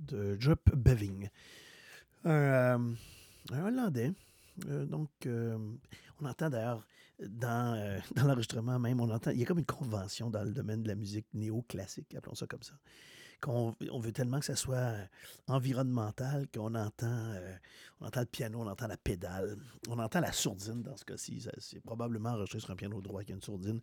de 0.10 0.38
Beving, 0.76 1.30
un, 2.26 2.30
euh, 2.30 2.94
Hollandais. 3.50 4.12
Euh, 4.68 4.86
donc, 4.86 5.10
euh, 5.26 5.58
on 6.20 6.26
entend 6.26 6.50
d'ailleurs 6.50 6.86
dans, 7.26 8.02
dans 8.18 8.28
l'enregistrement 8.28 8.78
même, 8.78 9.00
on 9.00 9.10
entend, 9.10 9.32
il 9.32 9.40
y 9.40 9.44
a 9.44 9.46
comme 9.46 9.60
une 9.60 9.66
convention 9.66 10.30
dans 10.30 10.44
le 10.44 10.52
domaine 10.52 10.84
de 10.84 10.90
la 10.90 10.96
musique 10.96 11.28
néoclassique, 11.34 12.14
appelons 12.14 12.36
ça 12.36 12.46
comme 12.46 12.62
ça. 12.62 12.74
On 13.48 14.00
veut 14.00 14.12
tellement 14.12 14.40
que 14.40 14.46
ça 14.46 14.58
soit 14.58 14.94
environnemental 15.48 16.48
qu'on 16.54 16.76
entend, 16.76 17.34
on 18.02 18.06
entend 18.06 18.20
le 18.20 18.26
piano, 18.26 18.60
on 18.60 18.68
entend 18.68 18.88
la 18.88 18.98
pédale, 18.98 19.58
on 19.88 19.98
entend 19.98 20.20
la 20.20 20.34
sourdine 20.34 20.84
dans 20.84 20.98
ce 20.98 21.06
cas-ci. 21.06 21.48
C'est 21.58 21.80
probablement 21.80 22.32
enregistré 22.32 22.60
sur 22.60 22.72
un 22.72 22.76
piano 22.76 23.00
droit 23.00 23.24
qui 23.24 23.32
a 23.32 23.36
une 23.36 23.42
sourdine. 23.42 23.80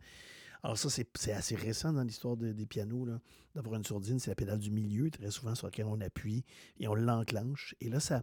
Alors 0.63 0.77
ça, 0.79 0.89
c'est 0.91 1.33
assez 1.33 1.55
récent 1.55 1.93
dans 1.93 2.03
l'histoire 2.03 2.37
de- 2.37 2.53
des 2.53 2.67
pianos, 2.67 3.07
d'avoir 3.55 3.77
une 3.77 3.85
sourdine. 3.85 4.19
C'est 4.19 4.31
la 4.31 4.35
pédale 4.35 4.59
du 4.59 4.71
milieu, 4.71 5.11
très 5.11 5.31
souvent 5.31 5.55
sur 5.55 5.67
laquelle 5.67 5.87
on 5.87 6.01
appuie 6.01 6.45
et 6.81 6.89
on 6.89 6.95
l'enclenche. 6.95 7.75
Et 7.81 7.89
là, 7.89 8.01
ça, 8.01 8.23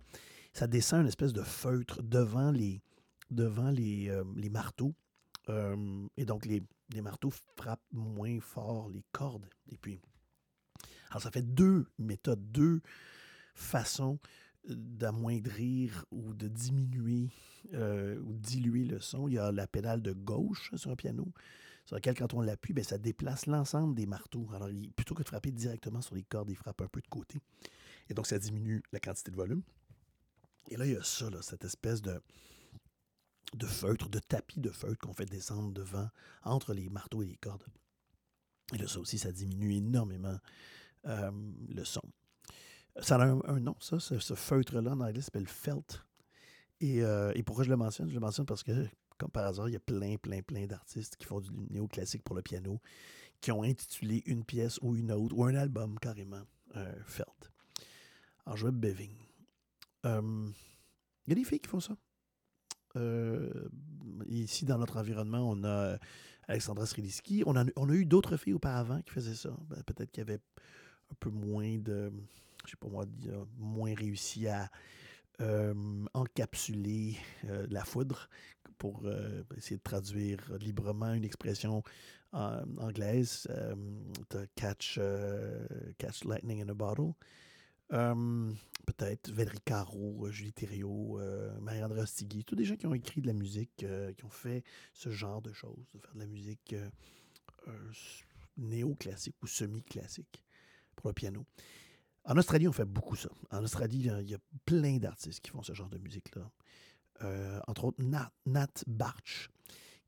ça 0.54 0.68
descend 0.68 1.02
une 1.02 1.08
espèce 1.08 1.34
de 1.34 1.42
feutre 1.44 2.04
devant 2.04 2.52
les, 2.52 2.82
devant 3.32 3.70
les, 3.70 4.10
euh, 4.10 4.24
les 4.36 4.50
marteaux. 4.50 4.94
Euh, 5.50 6.08
et 6.18 6.26
donc, 6.26 6.46
les, 6.46 6.64
les 6.94 7.02
marteaux 7.02 7.32
frappent 7.56 7.86
moins 7.92 8.40
fort 8.40 8.90
les 8.90 9.04
cordes. 9.12 9.48
Et 9.72 9.78
puis, 9.78 10.00
alors 11.10 11.22
ça 11.22 11.32
fait 11.32 11.42
deux 11.42 11.88
méthodes, 11.98 12.52
deux 12.52 12.82
façons 13.54 14.20
d'amoindrir 14.68 16.06
ou 16.12 16.34
de 16.34 16.48
diminuer 16.48 17.30
euh, 17.74 18.20
ou 18.22 18.34
diluer 18.34 18.84
le 18.84 19.00
son. 19.00 19.28
Il 19.28 19.36
y 19.36 19.38
a 19.38 19.52
la 19.52 19.68
pédale 19.68 20.02
de 20.02 20.12
gauche 20.12 20.72
sur 20.76 20.92
un 20.92 20.96
piano, 20.96 21.32
sur 21.86 21.96
laquelle, 21.96 22.18
quand 22.18 22.34
on 22.34 22.42
l'appuie, 22.42 22.74
ben, 22.74 22.84
ça 22.84 22.98
déplace 22.98 23.46
l'ensemble 23.46 23.96
des 23.96 24.06
marteaux. 24.06 24.48
Alors, 24.54 24.70
plutôt 24.96 25.14
que 25.14 25.24
de 25.24 25.28
frapper 25.28 25.52
directement 25.52 26.02
sur 26.02 26.16
les 26.16 26.24
cordes, 26.24 26.50
il 26.50 26.56
frappe 26.56 26.82
un 26.82 26.88
peu 26.88 27.02
de 27.02 27.08
côté. 27.08 27.40
Et 28.10 28.14
donc, 28.14 28.28
ça 28.28 28.40
diminue 28.40 28.84
la 28.92 29.00
quantité 29.00 29.32
de 29.32 29.36
volume. 29.36 29.62
Et 30.70 30.78
là, 30.78 30.86
il 30.86 30.94
y 30.94 30.96
a 30.96 31.04
ça, 31.04 31.30
là, 31.30 31.42
cette 31.42 31.64
espèce 31.64 32.02
de, 32.02 32.20
de 33.54 33.66
feutre, 33.68 34.10
de 34.10 34.20
tapis 34.20 34.60
de 34.60 34.72
feutre 34.72 34.98
qu'on 34.98 35.14
fait 35.14 35.26
descendre 35.26 35.72
devant, 35.72 36.10
entre 36.44 36.74
les 36.74 36.90
marteaux 36.90 37.22
et 37.22 37.28
les 37.28 37.38
cordes. 37.38 37.66
Et 38.74 38.78
là, 38.78 38.88
ça 38.88 39.00
aussi, 39.00 39.20
ça 39.20 39.32
diminue 39.32 39.76
énormément 39.76 40.38
euh, 41.06 41.32
le 41.70 41.84
son. 41.84 42.02
Ça 43.00 43.18
a 43.18 43.26
un, 43.26 43.60
nom, 43.60 43.76
ça, 43.80 44.00
ce, 44.00 44.34
feutre-là, 44.34 44.92
en 44.92 45.02
anglais, 45.02 45.22
s'appelle 45.22 45.48
felt. 45.48 46.04
Euh, 46.82 47.32
et 47.36 47.44
pourquoi 47.44 47.64
je 47.64 47.70
le 47.70 47.78
mentionne? 47.78 48.10
Je 48.10 48.14
le 48.14 48.20
mentionne 48.20 48.46
parce 48.46 48.64
que, 48.64 48.88
comme 49.18 49.32
par 49.32 49.46
hasard, 49.46 49.70
il 49.70 49.74
y 49.74 49.78
a 49.78 49.80
plein, 49.80 50.18
plein, 50.18 50.42
plein 50.42 50.66
d'artistes 50.66 51.16
qui 51.16 51.26
font 51.26 51.40
du 51.40 51.50
néoclassique 51.70 52.24
pour 52.24 52.36
le 52.36 52.42
piano, 52.42 52.82
qui 53.42 53.52
ont 53.52 53.64
intitulé 53.64 54.24
une 54.26 54.44
pièce 54.44 54.80
ou 54.82 54.96
une 54.96 55.12
autre, 55.12 55.38
ou 55.38 55.44
un 55.46 55.56
album 55.56 55.98
carrément, 56.00 56.42
euh, 56.76 56.94
felt. 57.06 57.52
Alors, 58.46 58.58
je 58.58 58.66
vais 58.66 58.72
Beving. 58.72 59.16
Euh, 60.06 60.50
il 61.26 61.30
y 61.30 61.32
a 61.32 61.36
des 61.36 61.44
filles 61.44 61.60
qui 61.60 61.70
font 61.70 61.80
ça. 61.80 61.96
Euh, 62.96 63.68
ici, 64.28 64.66
dans 64.66 64.78
notre 64.78 64.98
environnement, 64.98 65.50
on 65.50 65.64
a 65.64 65.98
Alexandra 66.48 66.86
Streliski. 66.86 67.44
On, 67.46 67.56
on 67.76 67.90
a 67.90 67.94
eu 67.94 68.06
d'autres 68.06 68.38
filles 68.38 68.54
auparavant 68.54 69.02
qui 69.02 69.14
faisaient 69.14 69.36
ça. 69.36 69.56
Ben, 69.70 69.82
Peut-être 69.84 70.12
qu'il 70.12 70.22
y 70.22 70.28
avait 70.30 70.42
un 71.12 71.16
peu 71.20 71.30
moins 71.30 71.78
de, 71.78 72.12
je 72.66 72.72
sais 72.72 72.78
pas 72.78 72.88
moi, 72.88 73.06
moins 73.58 73.94
réussi 73.96 74.48
à 74.48 74.70
euh, 75.42 76.06
encapsuler 76.14 77.18
euh, 77.46 77.68
la 77.70 77.84
foudre 77.84 78.30
pour 78.78 79.02
euh, 79.06 79.44
essayer 79.58 79.78
de 79.78 79.84
traduire 79.84 80.40
librement 80.60 81.14
une 81.14 81.26
expression 81.26 81.84
anglaise. 82.36 83.48
Euh, 83.50 83.76
catch, 84.56 84.98
euh, 85.00 85.66
catch 85.98 86.24
lightning 86.26 86.62
in 86.62 86.70
a 86.70 86.74
bottle. 86.74 87.14
Peut-être 87.90 89.32
Valérie 89.32 89.62
Caro, 89.66 90.30
Julie 90.30 90.54
Thériault, 90.54 91.20
euh, 91.20 91.60
Marie-André 91.60 92.02
Ostigui, 92.02 92.44
tous 92.44 92.56
des 92.56 92.66
gens 92.66 92.76
qui 92.76 92.86
ont 92.86 92.94
écrit 92.94 93.22
de 93.22 93.28
la 93.28 93.34
musique, 93.34 93.86
qui 94.18 94.26
ont 94.26 94.30
fait 94.30 94.64
ce 94.94 95.10
genre 95.10 95.42
de 95.42 95.54
choses, 95.54 95.88
de 95.94 96.00
faire 96.00 96.14
de 96.14 96.20
la 96.20 96.28
musique 96.28 96.76
néo-classique 98.58 99.36
ou 99.42 99.48
semi-classique 99.48 100.44
pour 100.96 101.10
le 101.10 101.14
piano. 101.14 101.46
En 102.26 102.38
Australie, 102.38 102.68
on 102.68 102.74
fait 102.74 102.86
beaucoup 102.86 103.16
ça. 103.16 103.30
En 103.52 103.64
Australie, 103.64 104.10
il 104.22 104.30
y 104.30 104.36
a 104.36 104.40
plein 104.66 104.98
d'artistes 104.98 105.42
qui 105.42 105.52
font 105.52 105.64
ce 105.64 105.74
genre 105.74 105.90
de 105.90 105.98
musique-là. 105.98 106.50
Euh, 107.24 107.60
entre 107.68 107.86
autres, 107.86 108.04
Nat, 108.04 108.32
Nat 108.46 108.84
Barch, 108.88 109.50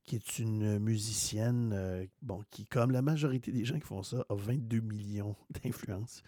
qui 0.04 0.16
est 0.16 0.40
une 0.40 0.80
musicienne 0.80 1.72
euh, 1.74 2.06
bon, 2.22 2.44
qui, 2.50 2.66
comme 2.66 2.92
la 2.92 3.02
majorité 3.02 3.52
des 3.52 3.66
gens 3.66 3.76
qui 3.76 3.86
font 3.86 4.04
ça, 4.04 4.26
a 4.30 4.36
22 4.36 4.80
millions 4.80 5.36
d'influences. 5.64 6.22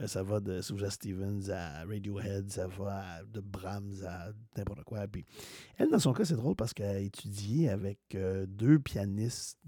Euh, 0.00 0.06
ça 0.06 0.22
va 0.22 0.40
de 0.40 0.60
Sousa 0.60 0.90
Stevens 0.90 1.50
à 1.50 1.84
Radiohead, 1.84 2.50
ça 2.50 2.66
va 2.68 3.24
de 3.24 3.40
Brahms 3.40 4.04
à 4.06 4.30
n'importe 4.56 4.84
quoi. 4.84 5.06
Elle, 5.78 5.90
dans 5.90 5.98
son 5.98 6.12
cas, 6.12 6.24
c'est 6.24 6.36
drôle 6.36 6.56
parce 6.56 6.74
qu'elle 6.74 6.96
a 6.96 7.00
étudié 7.00 7.70
avec 7.70 7.98
deux 8.46 8.78
pianistes 8.78 9.58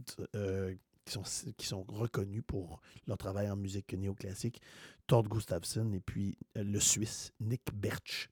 qui, 1.05 1.67
sont, 1.67 1.85
reconnus 1.89 2.43
pour 2.47 2.81
leur 3.07 3.19
travail 3.19 3.51
en 3.51 3.57
musique 3.57 3.93
néoclassique, 3.95 4.61
Tord 5.09 5.25
Gustafsson 5.25 5.93
et 5.93 6.01
puis 6.01 6.39
le 6.55 6.79
Suisse 6.79 7.33
Nick 7.41 7.63
Berch. 7.75 8.31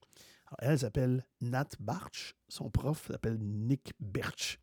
Elle 0.59 0.79
s'appelle 0.79 1.25
Nat 1.39 1.69
Barch, 1.79 2.35
son 2.47 2.69
prof 2.69 3.07
s'appelle 3.07 3.37
Nick 3.39 3.93
Berch. 3.99 4.59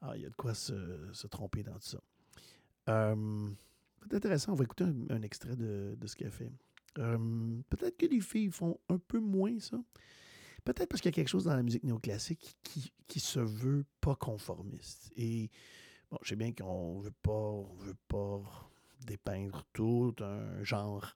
Alors, 0.00 0.16
il 0.16 0.22
y 0.22 0.26
a 0.26 0.30
de 0.30 0.34
quoi 0.34 0.54
se, 0.54 1.26
tromper 1.28 1.62
dans 1.62 1.74
tout 1.74 1.80
ça. 1.80 2.00
C'est 2.86 4.14
intéressant, 4.14 4.52
on 4.52 4.56
va 4.56 4.64
écouter 4.64 4.84
un, 4.84 5.22
extrait 5.22 5.56
de, 5.56 5.96
ce 6.06 6.16
qu'elle 6.16 6.30
fait. 6.30 6.50
Euh, 6.98 7.60
Peut-être 7.68 7.96
que 7.96 8.06
les 8.06 8.20
filles 8.20 8.50
font 8.50 8.78
un 8.88 8.98
peu 8.98 9.20
moins 9.20 9.58
ça. 9.60 9.78
Peut-être 10.64 10.88
parce 10.88 11.00
qu'il 11.00 11.10
y 11.10 11.14
a 11.14 11.16
quelque 11.16 11.28
chose 11.28 11.44
dans 11.44 11.54
la 11.54 11.62
musique 11.62 11.84
néoclassique 11.84 12.56
qui, 12.62 12.92
qui 13.06 13.20
se 13.20 13.40
veut 13.40 13.84
pas 14.00 14.16
conformiste. 14.16 15.12
Et 15.16 15.50
bon, 16.10 16.18
je 16.22 16.30
sais 16.30 16.36
bien 16.36 16.52
qu'on 16.52 17.00
veut 17.00 17.14
pas, 17.22 17.30
on 17.30 17.74
veut 17.74 17.96
pas 18.08 18.42
dépeindre 19.06 19.64
tout 19.72 20.14
un 20.20 20.62
genre 20.62 21.14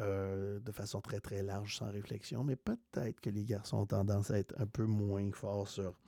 euh, 0.00 0.60
de 0.60 0.72
façon 0.72 1.00
très 1.00 1.20
très 1.20 1.42
large 1.42 1.76
sans 1.76 1.90
réflexion, 1.90 2.44
mais 2.44 2.56
peut-être 2.56 3.20
que 3.20 3.30
les 3.30 3.44
garçons 3.44 3.78
ont 3.78 3.86
tendance 3.86 4.30
à 4.30 4.38
être 4.38 4.54
un 4.58 4.66
peu 4.66 4.84
moins 4.84 5.30
forts 5.32 5.68
sur 5.68 5.98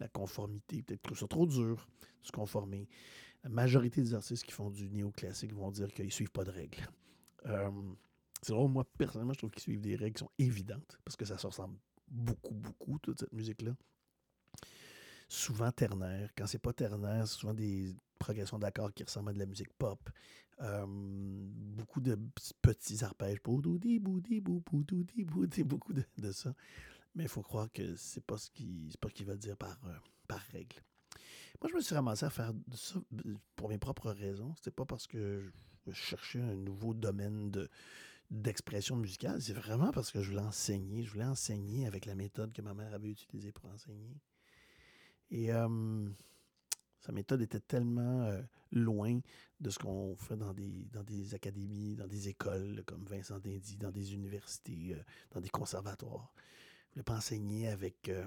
la 0.00 0.08
conformité, 0.08 0.82
peut-être 0.82 1.02
que 1.02 1.14
c'est 1.14 1.28
trop 1.28 1.46
dur 1.46 1.88
de 2.22 2.26
se 2.26 2.32
conformer. 2.32 2.88
La 3.44 3.50
majorité 3.50 4.02
des 4.02 4.14
artistes 4.14 4.44
qui 4.44 4.52
font 4.52 4.70
du 4.70 4.90
néoclassique 4.90 5.54
vont 5.54 5.70
dire 5.70 5.88
qu'ils 5.92 6.06
ne 6.06 6.10
suivent 6.10 6.30
pas 6.30 6.44
de 6.44 6.50
règles. 6.50 6.86
Euh, 7.46 7.70
c'est 8.42 8.52
drôle, 8.52 8.70
moi, 8.70 8.84
personnellement, 8.98 9.32
je 9.32 9.38
trouve 9.38 9.50
qu'ils 9.50 9.62
suivent 9.62 9.80
des 9.80 9.96
règles 9.96 10.14
qui 10.14 10.20
sont 10.20 10.30
évidentes, 10.38 10.98
parce 11.04 11.16
que 11.16 11.24
ça 11.24 11.38
se 11.38 11.46
ressemble 11.46 11.78
beaucoup, 12.06 12.54
beaucoup, 12.54 12.98
toute 12.98 13.20
cette 13.20 13.32
musique-là. 13.32 13.72
Souvent 15.28 15.70
ternaire. 15.72 16.30
Quand 16.36 16.46
c'est 16.46 16.58
pas 16.58 16.72
ternaire, 16.72 17.26
c'est 17.26 17.38
souvent 17.38 17.54
des 17.54 17.94
progressions 18.18 18.58
d'accords 18.58 18.92
qui 18.92 19.04
ressemblent 19.04 19.30
à 19.30 19.32
de 19.32 19.38
la 19.38 19.46
musique 19.46 19.72
pop. 19.78 20.10
Euh, 20.60 20.84
beaucoup 20.88 22.00
de 22.00 22.18
petits 22.62 23.04
arpèges. 23.04 23.40
Beaucoup 23.42 23.78
de, 25.92 26.32
ça. 26.32 26.54
Mais 27.14 27.24
il 27.24 27.28
faut 27.28 27.42
croire 27.42 27.70
que 27.72 27.94
c'est 27.96 28.24
pas 28.24 28.36
ce 28.36 28.50
qu'il 28.50 29.26
va 29.26 29.36
dire 29.36 29.56
par, 29.56 29.78
euh, 29.86 29.94
par 30.26 30.40
règle. 30.52 30.76
Moi, 31.60 31.70
je 31.70 31.74
me 31.74 31.80
suis 31.80 31.94
ramassé 31.94 32.26
à 32.26 32.30
faire 32.30 32.52
ça 32.74 33.00
pour 33.56 33.68
mes 33.68 33.78
propres 33.78 34.10
raisons. 34.10 34.54
C'était 34.56 34.70
pas 34.70 34.84
parce 34.84 35.06
que 35.06 35.50
je 35.86 35.92
cherchais 35.92 36.40
un 36.40 36.54
nouveau 36.54 36.94
domaine 36.94 37.50
de, 37.50 37.68
d'expression 38.30 38.96
musicale. 38.96 39.40
C'est 39.40 39.54
vraiment 39.54 39.90
parce 39.90 40.10
que 40.10 40.22
je 40.22 40.30
voulais 40.30 40.42
enseigner. 40.42 41.02
Je 41.02 41.10
voulais 41.10 41.24
enseigner 41.24 41.86
avec 41.86 42.06
la 42.06 42.14
méthode 42.14 42.52
que 42.52 42.62
ma 42.62 42.74
mère 42.74 42.94
avait 42.94 43.10
utilisée 43.10 43.52
pour 43.52 43.70
enseigner. 43.70 44.16
Et 45.30 45.52
euh, 45.52 46.08
sa 47.00 47.12
méthode 47.12 47.40
était 47.42 47.60
tellement 47.60 48.24
euh, 48.24 48.42
loin 48.72 49.20
de 49.60 49.70
ce 49.70 49.78
qu'on 49.78 50.16
fait 50.16 50.36
dans 50.36 50.52
des, 50.52 50.88
dans 50.92 51.04
des 51.04 51.34
académies, 51.34 51.96
dans 51.96 52.06
des 52.06 52.28
écoles 52.28 52.82
comme 52.86 53.04
Vincent 53.04 53.38
Dindy, 53.38 53.76
dans 53.76 53.90
des 53.90 54.14
universités, 54.14 54.94
euh, 54.94 55.02
dans 55.30 55.40
des 55.40 55.48
conservatoires. 55.48 56.32
Je 56.88 56.94
voulais 56.94 57.04
pas 57.04 57.16
enseigner 57.16 57.68
avec... 57.68 58.08
euh, 58.08 58.26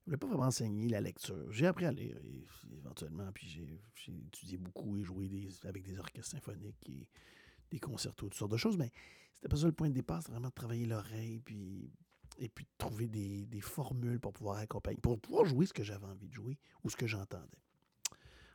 je 0.00 0.04
voulais 0.06 0.18
pas 0.18 0.26
vraiment 0.26 0.46
enseigner 0.46 0.88
la 0.88 1.02
lecture. 1.02 1.52
J'ai 1.52 1.66
appris 1.66 1.84
à 1.84 1.92
lire 1.92 2.16
éventuellement, 2.72 3.30
puis 3.32 3.46
j'ai 3.46 4.12
étudié 4.12 4.56
beaucoup 4.56 4.96
et 4.96 5.02
joué 5.02 5.28
avec 5.64 5.82
des 5.82 5.98
orchestres 5.98 6.30
symphoniques 6.30 6.88
et 6.88 7.06
des 7.70 7.78
concertos, 7.78 8.28
toutes 8.28 8.38
sortes 8.38 8.52
de 8.52 8.56
choses, 8.56 8.78
mais 8.78 8.90
c'était 9.34 9.48
pas 9.48 9.56
ça 9.56 9.66
le 9.66 9.72
point 9.72 9.90
de 9.90 9.94
départ, 9.94 10.22
c'était 10.22 10.32
vraiment 10.32 10.48
de 10.48 10.54
travailler 10.54 10.86
l'oreille, 10.86 11.40
puis 11.40 11.92
et 12.38 12.48
puis 12.48 12.64
de 12.64 12.70
trouver 12.78 13.08
des, 13.08 13.46
des 13.46 13.60
formules 13.60 14.20
pour 14.20 14.32
pouvoir 14.32 14.58
accompagner, 14.58 14.98
pour 15.00 15.18
pouvoir 15.20 15.44
jouer 15.44 15.66
ce 15.66 15.72
que 15.72 15.82
j'avais 15.82 16.06
envie 16.06 16.28
de 16.28 16.34
jouer 16.34 16.58
ou 16.84 16.90
ce 16.90 16.96
que 16.96 17.06
j'entendais. 17.06 17.62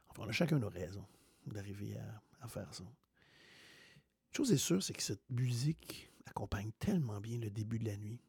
Enfin, 0.08 0.24
on 0.26 0.30
a 0.30 0.32
chacun 0.32 0.60
nos 0.60 0.70
raisons 0.70 1.06
d'arriver 1.46 1.98
à, 2.42 2.48
faire 2.48 2.74
ça. 2.74 2.84
Une 2.84 4.36
chose 4.36 4.52
est 4.52 4.58
sûre, 4.58 4.82
c'est 4.82 4.94
que 4.94 5.04
cette 5.04 5.30
musique 5.30 6.12
accompagne 6.26 6.72
tellement 6.80 7.20
bien 7.20 7.38
le 7.38 7.50
début 7.50 7.80
de 7.80 7.86
la 7.86 7.98
nuit. 7.98 8.20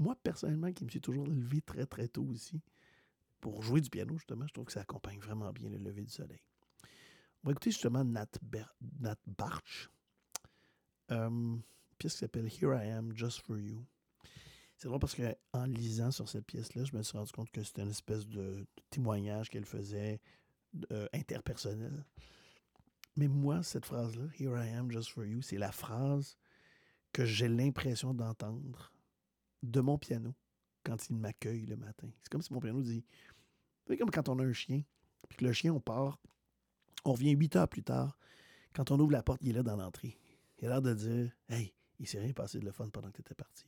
Moi, 0.00 0.16
personnellement, 0.22 0.72
qui 0.72 0.84
me 0.84 0.90
suis 0.90 1.00
toujours 1.00 1.26
levé 1.26 1.60
très, 1.60 1.86
très 1.86 2.08
tôt 2.08 2.24
aussi, 2.24 2.60
pour 3.40 3.62
jouer 3.62 3.80
du 3.80 3.90
piano, 3.90 4.16
justement, 4.16 4.46
je 4.46 4.52
trouve 4.52 4.64
que 4.66 4.72
ça 4.72 4.80
accompagne 4.80 5.18
vraiment 5.18 5.52
bien 5.52 5.68
le 5.68 5.78
lever 5.78 6.02
du 6.02 6.10
soleil. 6.10 6.42
On 7.42 7.48
va 7.48 7.52
écouter 7.52 7.70
justement 7.70 8.02
Nat, 8.02 8.26
Nat 9.00 9.18
Barch 9.26 9.90
une 11.10 11.62
pièce 11.98 12.14
qui 12.14 12.18
s'appelle 12.20 12.46
Here 12.46 12.74
I 12.74 12.90
Am, 12.90 13.12
Just 13.14 13.40
for 13.40 13.58
You. 13.58 13.84
C'est 14.84 14.88
drôle 14.88 15.00
parce 15.00 15.14
qu'en 15.14 15.64
lisant 15.64 16.10
sur 16.10 16.28
cette 16.28 16.44
pièce-là, 16.44 16.84
je 16.84 16.94
me 16.94 17.02
suis 17.02 17.16
rendu 17.16 17.32
compte 17.32 17.50
que 17.50 17.62
c'était 17.62 17.80
une 17.80 17.88
espèce 17.88 18.26
de, 18.28 18.66
témoignage 18.90 19.48
qu'elle 19.48 19.64
faisait 19.64 20.20
interpersonnel. 21.14 22.04
Mais 23.16 23.26
moi, 23.26 23.62
cette 23.62 23.86
phrase-là, 23.86 24.24
Here 24.38 24.62
I 24.62 24.74
am 24.74 24.90
just 24.90 25.08
for 25.08 25.24
you, 25.24 25.40
c'est 25.40 25.56
la 25.56 25.72
phrase 25.72 26.36
que 27.14 27.24
j'ai 27.24 27.48
l'impression 27.48 28.12
d'entendre 28.12 28.92
de 29.62 29.80
mon 29.80 29.96
piano 29.96 30.34
quand 30.84 31.08
il 31.08 31.16
m'accueille 31.16 31.64
le 31.64 31.76
matin. 31.76 32.10
C'est 32.20 32.28
comme 32.28 32.42
si 32.42 32.52
mon 32.52 32.60
piano 32.60 32.82
dit 32.82 33.06
C'est 33.88 33.96
comme 33.96 34.10
quand 34.10 34.28
on 34.28 34.38
a 34.38 34.44
un 34.44 34.52
chien, 34.52 34.82
puis 35.30 35.38
que 35.38 35.46
le 35.46 35.54
chien, 35.54 35.72
on 35.72 35.80
part, 35.80 36.20
on 37.06 37.12
revient 37.14 37.30
huit 37.30 37.56
heures 37.56 37.70
plus 37.70 37.84
tard. 37.84 38.18
Quand 38.74 38.90
on 38.90 39.00
ouvre 39.00 39.12
la 39.12 39.22
porte, 39.22 39.40
il 39.40 39.48
est 39.48 39.52
là 39.54 39.62
dans 39.62 39.76
l'entrée. 39.76 40.18
Il 40.58 40.66
a 40.66 40.68
l'air 40.68 40.82
de 40.82 40.92
dire 40.92 41.32
Hey, 41.48 41.72
il 41.98 42.06
s'est 42.06 42.20
rien 42.20 42.34
passé 42.34 42.58
de 42.58 42.66
le 42.66 42.72
fun 42.72 42.90
pendant 42.90 43.08
que 43.08 43.16
tu 43.16 43.22
étais 43.22 43.34
parti. 43.34 43.64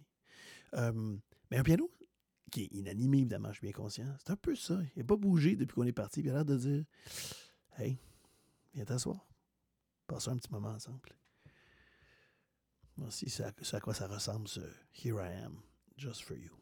Mais 1.51 1.59
un 1.59 1.63
piano 1.63 1.91
qui 2.51 2.65
est 2.65 2.69
inanimé, 2.73 3.19
évidemment, 3.19 3.49
je 3.49 3.59
suis 3.59 3.67
bien 3.67 3.73
conscient, 3.73 4.07
c'est 4.19 4.31
un 4.31 4.37
peu 4.37 4.55
ça. 4.55 4.79
Il 4.95 5.01
n'a 5.01 5.05
pas 5.05 5.17
bougé 5.17 5.57
depuis 5.57 5.75
qu'on 5.75 5.85
est 5.85 5.93
parti. 5.93 6.21
il 6.21 6.31
a 6.31 6.35
l'air 6.35 6.45
de 6.45 6.57
dire 6.57 6.85
Hey, 7.79 7.99
viens 8.75 8.85
t'asseoir. 8.85 9.27
Passons 10.07 10.33
un 10.33 10.37
petit 10.37 10.53
moment 10.53 10.71
ensemble. 10.71 11.17
Voici 12.97 13.29
c'est 13.29 13.75
à 13.75 13.81
quoi 13.81 13.93
ça 13.93 14.07
ressemble 14.07 14.49
ce 14.49 14.61
Here 14.95 15.21
I 15.21 15.45
Am, 15.45 15.61
Just 15.97 16.23
for 16.23 16.37
You. 16.37 16.53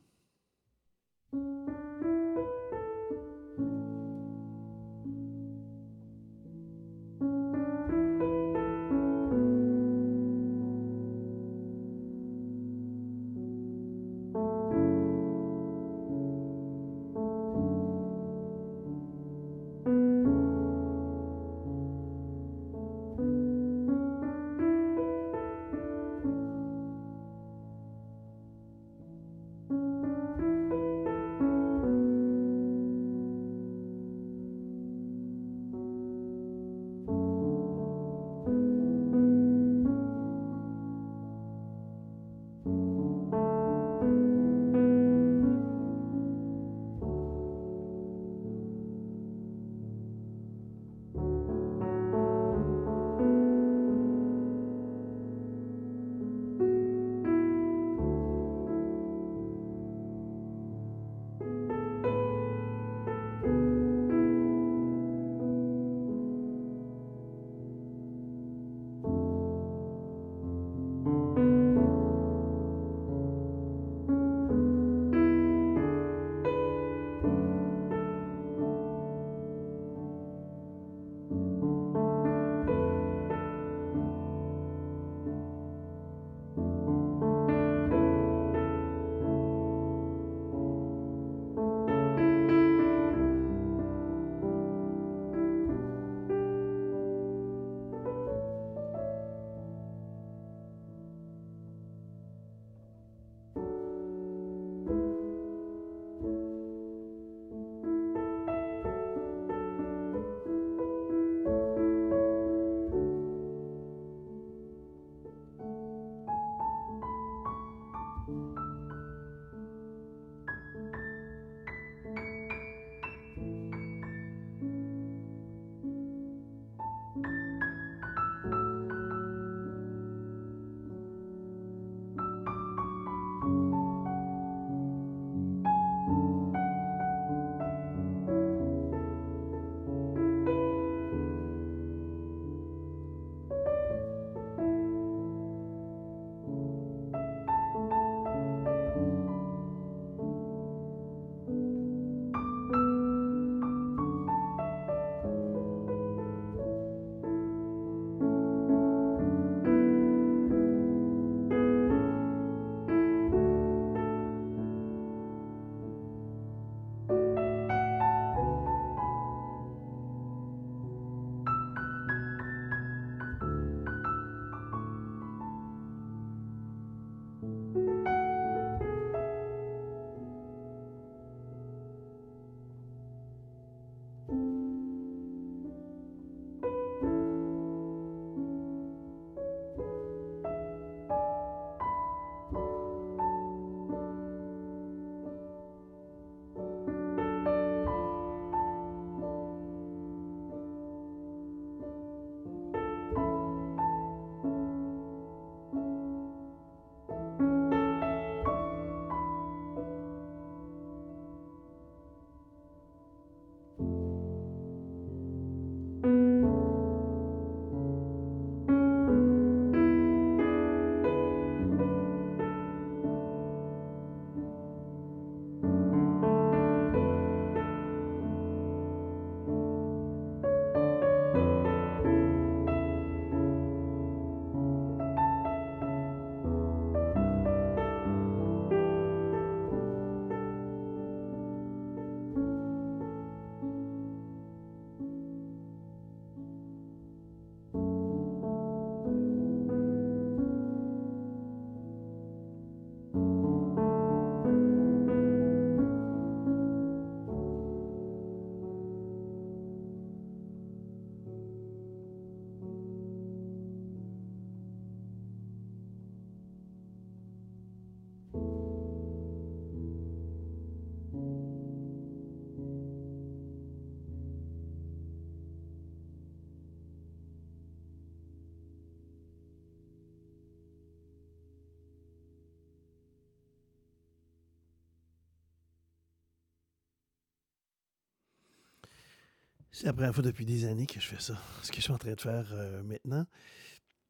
C'est 289.75 289.87
la 289.87 289.93
première 289.93 290.15
fois 290.15 290.23
depuis 290.23 290.47
des 290.47 290.67
années 290.67 290.87
que 290.87 291.01
je 291.01 291.09
fais 291.09 291.19
ça. 291.21 291.37
Ce 291.65 291.71
que 291.73 291.79
je 291.79 291.81
suis 291.81 291.93
en 291.93 291.99
train 291.99 292.15
de 292.15 292.21
faire 292.21 292.47
euh, 292.53 292.81
maintenant. 292.85 293.27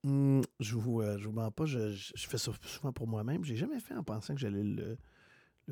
Hum, 0.04 0.42
je 0.60 0.76
vous, 0.76 1.00
euh, 1.00 1.16
je 1.16 1.24
vous 1.26 1.32
mens 1.32 1.50
pas, 1.50 1.64
je, 1.64 1.94
fais 2.14 2.36
ça 2.36 2.52
souvent 2.66 2.92
pour 2.92 3.08
moi-même. 3.08 3.42
J'ai 3.46 3.56
jamais 3.56 3.80
fait 3.80 3.94
en 3.94 4.04
pensant 4.04 4.34
que 4.34 4.40
j'allais 4.40 4.62
le, 4.62 4.98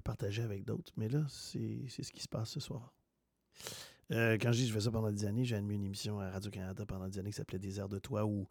partager 0.02 0.40
avec 0.40 0.64
d'autres. 0.64 0.90
Mais 0.96 1.10
là, 1.10 1.26
c'est 1.28 1.84
ce 1.90 2.10
qui 2.10 2.22
se 2.22 2.28
passe 2.28 2.48
ce 2.48 2.60
soir. 2.60 2.94
Euh, 4.12 4.38
quand 4.40 4.50
je 4.52 4.60
dis 4.60 4.62
que 4.62 4.68
je 4.68 4.72
fais 4.72 4.84
ça 4.84 4.90
pendant 4.90 5.12
des 5.12 5.26
années, 5.26 5.44
j'ai 5.44 5.56
animé 5.56 5.74
une 5.74 5.84
émission 5.84 6.18
à 6.20 6.30
Radio-Canada 6.30 6.86
pendant 6.86 7.06
des 7.06 7.18
années 7.18 7.30
qui 7.30 7.36
s'appelait 7.36 7.58
Des 7.58 7.78
airs 7.78 7.90
de 7.90 7.98
toi 7.98 8.24
où, 8.24 8.48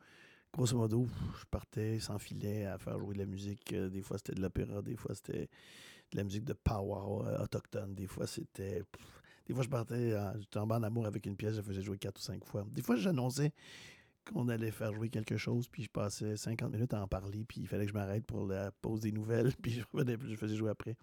grosso 0.53 0.77
modo, 0.77 1.07
je 1.39 1.45
partais 1.49 1.99
sans 1.99 2.19
filet 2.19 2.65
à 2.65 2.77
faire 2.77 2.99
jouer 2.99 3.15
de 3.15 3.19
la 3.19 3.25
musique. 3.25 3.73
Des 3.73 4.03
fois, 4.03 4.19
c'était 4.19 4.35
de 4.35 4.41
l'opéra, 4.43 4.83
des 4.83 4.95
fois, 4.95 5.15
c'était 5.15 5.49
de 6.11 6.17
la 6.17 6.23
musique 6.23 6.43
de 6.43 6.53
power 6.53 7.41
autochtone, 7.41 7.95
des 7.95 8.05
fois, 8.05 8.27
c'était. 8.27 8.83
Des 9.51 9.55
fois, 9.55 9.63
je 9.65 9.69
partais, 9.69 10.17
en- 10.17 10.31
j'étais 10.39 10.59
en 10.59 10.69
en 10.71 10.81
amour 10.81 11.05
avec 11.05 11.25
une 11.25 11.35
pièce, 11.35 11.55
je 11.55 11.61
faisais 11.61 11.81
jouer 11.81 11.97
quatre 11.97 12.19
ou 12.19 12.21
cinq 12.21 12.45
fois. 12.45 12.65
Des 12.71 12.81
fois, 12.81 12.95
j'annonçais 12.95 13.51
qu'on 14.25 14.47
allait 14.47 14.71
faire 14.71 14.93
jouer 14.93 15.09
quelque 15.09 15.35
chose, 15.35 15.67
puis 15.67 15.83
je 15.83 15.89
passais 15.89 16.37
50 16.37 16.71
minutes 16.71 16.93
à 16.93 17.01
en 17.01 17.07
parler, 17.09 17.43
puis 17.43 17.59
il 17.59 17.67
fallait 17.67 17.83
que 17.83 17.89
je 17.89 17.93
m'arrête 17.93 18.25
pour 18.25 18.47
la 18.47 18.71
pause 18.71 19.01
des 19.01 19.11
nouvelles, 19.11 19.51
puis 19.61 19.73
je, 19.73 19.81
revenais, 19.91 20.15
je 20.25 20.37
faisais 20.37 20.55
jouer 20.55 20.69
après. 20.69 20.95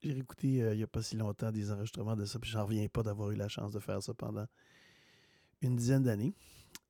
J'ai 0.00 0.12
réécouté 0.12 0.62
euh, 0.62 0.74
il 0.74 0.76
n'y 0.76 0.84
a 0.84 0.86
pas 0.86 1.02
si 1.02 1.16
longtemps 1.16 1.50
des 1.50 1.72
enregistrements 1.72 2.14
de 2.14 2.24
ça, 2.24 2.38
puis 2.38 2.52
j'en 2.52 2.64
reviens 2.66 2.86
pas 2.86 3.02
d'avoir 3.02 3.32
eu 3.32 3.34
la 3.34 3.48
chance 3.48 3.72
de 3.72 3.80
faire 3.80 4.00
ça 4.00 4.14
pendant 4.14 4.46
une 5.60 5.74
dizaine 5.74 6.04
d'années. 6.04 6.36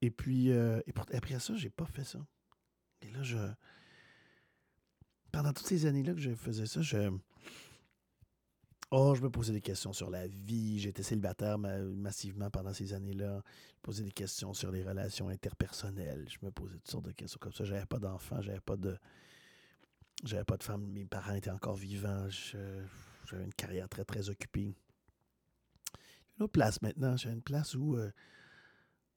Et 0.03 0.11
puis, 0.11 0.51
euh, 0.51 0.79
et 0.87 0.93
après 1.17 1.39
ça, 1.39 1.55
j'ai 1.57 1.71
pas 1.71 1.87
fait 1.87 2.05
ça. 2.05 2.19
Et 3.01 3.09
là, 3.13 3.23
je. 3.23 3.39
Pendant 5.31 5.55
toutes 5.55 5.69
ces 5.69 5.87
années-là 5.87 6.13
que 6.13 6.21
je 6.21 6.35
faisais 6.35 6.67
ça, 6.67 6.83
je. 6.83 7.11
Oh, 8.95 9.15
je 9.15 9.23
me 9.23 9.31
posais 9.31 9.55
des 9.55 9.63
questions 9.63 9.95
sur 9.95 10.11
la 10.11 10.27
vie. 10.27 10.79
J'étais 10.79 11.03
célibataire 11.03 11.57
ma- 11.59 11.79
massivement 11.79 12.51
pendant 12.51 12.75
ces 12.75 12.93
années-là. 12.93 13.43
Je 13.77 13.81
posais 13.81 14.05
des 14.05 14.13
questions 14.13 14.53
sur 14.53 14.71
les 14.71 14.85
relations 14.85 15.31
interpersonnelles. 15.31 16.29
Je 16.29 16.45
me 16.45 16.51
posais 16.51 16.75
toutes 16.75 16.91
sortes 16.91 17.07
de 17.07 17.13
questions 17.13 17.39
comme 17.41 17.55
ça. 17.55 17.65
J'avais 17.65 17.87
pas 17.87 17.99
d'enfants, 17.99 18.43
j'avais 18.43 18.61
pas 18.61 18.77
de. 18.77 18.99
J'avais 20.25 20.45
pas 20.45 20.59
de 20.59 20.63
femme, 20.63 20.85
mes 20.93 21.07
parents 21.07 21.33
étaient 21.33 21.51
encore 21.51 21.75
vivants. 21.75 22.29
J'avais 22.29 23.45
une 23.45 23.55
carrière 23.55 23.89
très, 23.89 24.05
très 24.05 24.29
occupée. 24.29 24.75
Une 26.37 26.45
autre 26.45 26.53
place 26.53 26.83
maintenant, 26.83 27.17
j'ai 27.17 27.31
une 27.31 27.41
place 27.41 27.75
où 27.75 27.97
euh, 27.97 28.11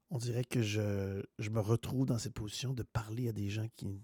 on 0.10 0.20
dirait 0.20 0.46
que 0.46 0.62
je, 0.62 1.22
je 1.38 1.50
me 1.50 1.60
retrouve 1.60 2.06
dans 2.06 2.18
cette 2.18 2.34
position 2.34 2.74
de 2.74 2.84
parler 2.84 3.28
à 3.28 3.34
des 3.34 3.50
gens 3.50 3.68
qui, 3.76 4.02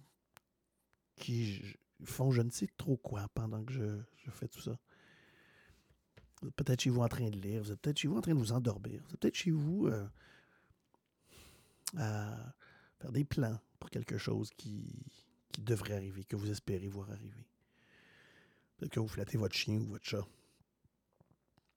qui 1.15 1.62
font 2.03 2.31
je 2.31 2.41
ne 2.41 2.51
sais 2.51 2.67
trop 2.75 2.97
quoi 2.97 3.29
pendant 3.34 3.63
que 3.63 3.71
je, 3.71 4.01
je 4.25 4.31
fais 4.31 4.49
tout 4.49 4.60
ça. 4.60 4.77
Vous 6.41 6.47
êtes 6.47 6.56
peut-être 6.56 6.82
chez 6.82 6.89
vous 6.89 7.01
en 7.01 7.08
train 7.08 7.30
de 7.30 7.38
lire, 7.38 7.62
vous 7.62 7.71
êtes 7.71 7.80
peut-être 7.80 7.97
chez 7.99 8.08
vous 8.08 8.17
en 8.17 8.21
train 8.21 8.34
de 8.34 8.39
vous 8.39 8.51
endormir, 8.51 9.01
vous 9.06 9.13
êtes 9.13 9.19
peut-être 9.19 9.36
chez 9.36 9.51
vous 9.51 9.88
euh, 9.88 10.08
à 11.97 12.54
faire 12.99 13.12
des 13.12 13.23
plans 13.23 13.60
pour 13.80 13.89
quelque 13.89 14.17
chose 14.17 14.49
qui, 14.58 15.06
qui 15.51 15.62
devrait 15.62 15.95
arriver, 15.95 16.23
que 16.23 16.36
vous 16.36 16.49
espérez 16.49 16.88
voir 16.88 17.12
arriver. 17.12 17.45
Peut-être 18.77 18.91
que 18.93 18.99
vous 18.99 19.08
flattez 19.08 19.38
votre 19.38 19.56
chien 19.56 19.75
ou 19.80 19.86
votre 19.89 20.06
chat. 20.06 20.25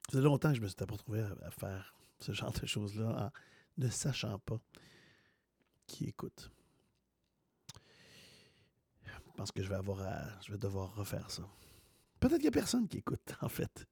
Ça 0.07 0.13
faisait 0.13 0.23
longtemps 0.23 0.51
que 0.51 0.57
je 0.57 0.63
me 0.63 0.67
suis 0.69 0.77
pas 0.77 0.85
retrouvé 0.87 1.21
à, 1.21 1.35
à 1.43 1.51
faire 1.51 1.95
ce 2.21 2.33
genre 2.33 2.53
de 2.53 2.67
choses-là 2.67 3.27
en 3.27 3.83
ne 3.83 3.89
sachant 3.91 4.39
pas 4.39 4.61
qui 5.87 6.07
écoute. 6.07 6.51
Je 9.05 9.37
pense 9.37 9.51
que 9.53 9.63
je 9.63 9.69
vais 9.69 9.75
avoir 9.75 10.01
à- 10.01 10.41
je 10.43 10.53
vais 10.53 10.59
devoir 10.59 10.95
refaire 10.95 11.31
ça. 11.31 11.43
Peut-être 12.21 12.37
qu'il 12.37 12.43
n'y 12.45 12.49
a 12.49 12.53
personne 12.53 12.87
qui 12.89 12.99
écoute, 12.99 13.35
en 13.43 13.49
fait. 13.49 13.87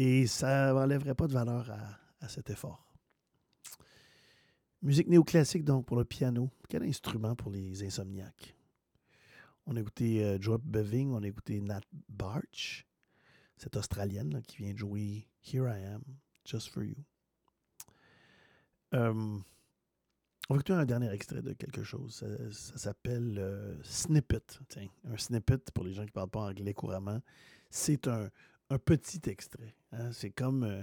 Et 0.00 0.28
ça 0.28 0.72
n'enlèverait 0.72 1.16
pas 1.16 1.26
de 1.26 1.32
valeur 1.32 1.68
à, 2.20 2.28
cet 2.28 2.50
effort. 2.50 2.86
Musique 4.80 5.08
néoclassique, 5.08 5.64
donc, 5.64 5.86
pour 5.86 5.96
le 5.96 6.04
piano. 6.04 6.52
Quel 6.68 6.84
instrument 6.84 7.34
pour 7.34 7.50
les 7.50 7.82
insomniaques? 7.82 8.54
On 9.66 9.74
a 9.74 9.80
écouté 9.80 10.24
euh, 10.24 10.38
Joe 10.40 10.60
Beving, 10.62 11.10
on 11.10 11.22
a 11.24 11.26
écouté 11.26 11.60
Nat 11.60 11.80
Barch, 12.08 12.86
cette 13.56 13.76
Australienne 13.76 14.40
qui 14.42 14.58
vient 14.58 14.72
de 14.72 14.78
jouer 14.78 15.26
Here 15.42 15.68
I 15.68 15.84
Am, 15.86 16.04
Just 16.44 16.68
For 16.68 16.84
You. 16.84 16.94
Euh, 18.94 19.12
on 20.48 20.54
va 20.54 20.54
écouter 20.54 20.74
un 20.74 20.86
dernier 20.86 21.10
extrait 21.10 21.42
de 21.42 21.54
quelque 21.54 21.82
chose. 21.82 22.24
Ça, 22.52 22.78
s'appelle 22.78 23.36
euh, 23.36 23.74
Snippet. 23.82 24.60
Tiens, 24.68 24.86
un 25.10 25.16
snippet, 25.16 25.72
pour 25.74 25.82
les 25.82 25.92
gens 25.92 26.02
qui 26.02 26.10
ne 26.10 26.12
parlent 26.12 26.30
pas 26.30 26.42
anglais 26.42 26.72
couramment, 26.72 27.20
c'est 27.68 28.06
un 28.06 28.78
petit 28.78 29.28
extrait. 29.28 29.74
Hein. 29.92 30.10
C'est 30.12 30.30
comme 30.30 30.64
euh, 30.64 30.82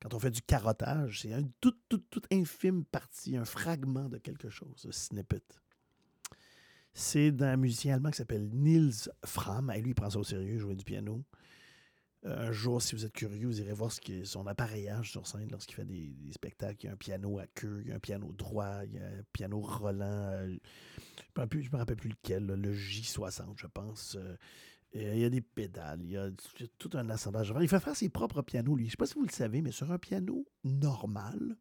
quand 0.00 0.14
on 0.14 0.18
fait 0.18 0.30
du 0.30 0.42
carottage, 0.42 1.20
c'est 1.22 1.32
une 1.32 1.50
toute, 1.60 1.78
toute, 1.88 2.08
toute 2.10 2.26
infime 2.32 2.84
partie, 2.84 3.36
un 3.36 3.44
fragment 3.44 4.08
de 4.08 4.18
quelque 4.18 4.48
chose, 4.48 4.86
un 4.88 4.92
snippet. 4.92 5.42
C'est 6.94 7.30
d'un 7.30 7.56
musicien 7.56 7.94
allemand 7.94 8.10
qui 8.10 8.16
s'appelle 8.16 8.48
Niels 8.52 9.10
Fram. 9.24 9.70
Et 9.74 9.80
lui, 9.80 9.90
il 9.90 9.94
prend 9.94 10.10
ça 10.10 10.18
au 10.18 10.24
sérieux, 10.24 10.58
jouait 10.58 10.74
du 10.74 10.84
piano. 10.84 11.24
Euh, 12.26 12.48
un 12.48 12.52
jour, 12.52 12.82
si 12.82 12.94
vous 12.94 13.04
êtes 13.06 13.12
curieux, 13.12 13.46
vous 13.46 13.60
irez 13.60 13.72
voir 13.72 13.92
son 14.24 14.46
appareillage 14.46 15.10
sur 15.10 15.26
scène 15.26 15.48
lorsqu'il 15.50 15.76
fait 15.76 15.84
des, 15.84 16.14
spectacles. 16.32 16.78
Il 16.82 16.86
y 16.86 16.88
a 16.88 16.92
un 16.92 16.96
piano 16.96 17.38
à 17.38 17.46
queue, 17.46 17.80
il 17.82 17.88
y 17.88 17.92
a 17.92 17.94
un 17.94 18.00
piano 18.00 18.32
droit, 18.32 18.84
il 18.84 18.94
y 18.94 18.98
a 18.98 19.06
un 19.06 19.22
piano 19.32 19.60
Roland. 19.60 20.04
euh, 20.04 20.56
je 21.36 21.40
ne 21.40 21.72
me 21.72 21.76
rappelle 21.76 21.96
plus- 21.96 22.10
lequel, 22.10 22.46
le 22.46 22.74
J60, 22.74 23.56
je 23.56 23.66
pense. 23.66 24.18
Euh, 24.96 25.14
il 25.14 25.20
y 25.20 25.24
a 25.24 25.30
des 25.30 25.40
pédales, 25.40 26.02
il 26.02 26.10
y 26.10 26.16
a 26.16 26.28
tout 26.78 26.90
un 26.94 27.08
assemblage. 27.10 27.52
Il 27.60 27.68
fait 27.68 27.80
faire 27.80 27.96
ses 27.96 28.08
propres 28.08 28.42
pianos, 28.42 28.74
lui. 28.74 28.84
Je 28.84 28.88
ne 28.88 28.90
sais 28.92 28.96
pas 28.96 29.06
si 29.06 29.14
vous 29.14 29.24
le 29.24 29.30
savez, 29.30 29.62
mais 29.62 29.70
sur 29.70 29.90
un 29.92 29.98
piano 29.98 30.46
normal, 30.64 31.56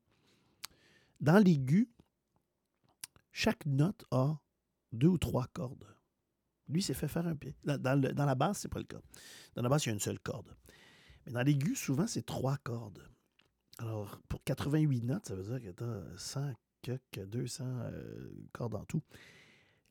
dans 1.20 1.38
l'aigu, 1.38 1.90
chaque 3.32 3.66
note 3.66 4.04
a 4.12 4.40
deux 4.92 5.08
ou 5.08 5.18
trois 5.18 5.48
cordes. 5.54 5.86
Lui, 6.68 6.82
s'est 6.82 6.94
fait 6.94 7.08
faire 7.08 7.28
un 7.28 7.36
pied. 7.36 7.56
Dans, 7.64 8.26
la 8.26 8.36
basse, 8.36 8.60
c'est 8.60 8.70
pas 8.70 8.80
le 8.80 8.86
cas. 8.86 9.02
Dans 9.56 9.62
la 9.62 9.70
basse, 9.70 9.86
il 9.86 9.90
y 9.90 9.92
a 9.92 9.94
une 9.94 10.00
seule 10.00 10.20
corde. 10.20 10.56
Mais 11.26 11.32
dans 11.32 11.42
l'aigu, 11.42 11.76
souvent, 11.76 12.08
c'est 12.08 12.26
trois 12.26 12.58
cordes. 12.58 13.08
Alors, 13.80 14.20
pour 14.28 14.44
88 14.44 15.04
notes, 15.04 15.28
ça 15.28 15.36
veut 15.36 15.44
dire 15.44 15.62
que 15.62 15.76
tu 15.76 15.84
as 15.84 16.18
100, 16.18 16.54
quelques 16.82 17.26
200 17.26 17.64
euh, 17.66 18.30
cordes 18.52 18.76
en 18.76 18.86
tout. 18.86 19.02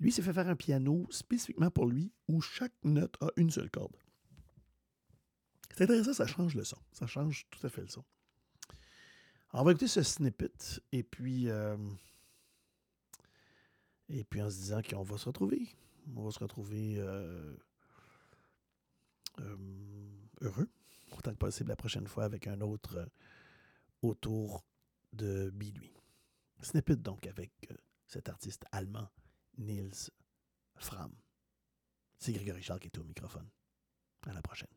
Lui, 0.01 0.13
s'est 0.13 0.23
fait 0.23 0.33
faire 0.33 0.49
un 0.49 0.57
piano 0.57 1.07
spécifiquement 1.11 1.71
pour 1.71 1.87
lui 1.87 2.13
où 2.29 2.41
chaque 2.41 2.75
note 2.85 3.17
a 3.21 3.31
une 3.37 3.51
seule 3.51 3.71
corde. 3.71 3.97
C'est 5.77 5.85
intéressant, 5.85 6.13
ça 6.13 6.27
change 6.27 6.55
le 6.55 6.65
son. 6.65 6.79
Ça 6.93 7.07
change 7.07 7.47
tout 7.51 7.65
à 7.67 7.71
fait 7.71 7.83
le 7.83 7.89
son. 7.89 8.05
On 9.53 9.65
va 9.65 9.71
écouter 9.71 9.89
ce 9.89 10.03
snippet 10.03 10.81
et 10.93 11.03
puis, 11.03 11.49
euh, 11.49 11.77
et 14.09 14.25
puis 14.25 14.43
en 14.43 14.51
se 14.51 14.57
disant 14.57 14.83
qu'on 14.83 15.03
va 15.03 15.17
se 15.19 15.27
retrouver. 15.27 15.69
On 16.15 16.25
va 16.25 16.31
se 16.31 16.39
retrouver 16.39 16.97
euh, 16.99 17.55
euh, 19.41 19.57
heureux, 20.41 20.69
autant 21.13 21.33
que 21.33 21.39
possible 21.39 21.71
la 21.71 21.77
prochaine 21.77 22.07
fois 22.07 22.25
avec 22.25 22.47
un 22.47 22.61
autre 22.61 23.09
autour 24.03 24.65
de 25.13 25.51
Bidouille. 25.51 25.95
Snippet 26.61 26.97
donc 26.97 27.27
avec 27.27 27.53
cet 28.07 28.29
artiste 28.29 28.65
allemand, 28.73 29.09
Niels 29.59 30.11
Fram. 30.77 31.13
C'est 32.19 32.33
Grégory 32.33 32.63
Charles 32.63 32.81
qui 32.81 32.87
est 32.87 32.99
au 32.99 33.05
microphone. 33.05 33.49
À 34.27 34.33
la 34.33 34.43
prochaine. 34.43 34.69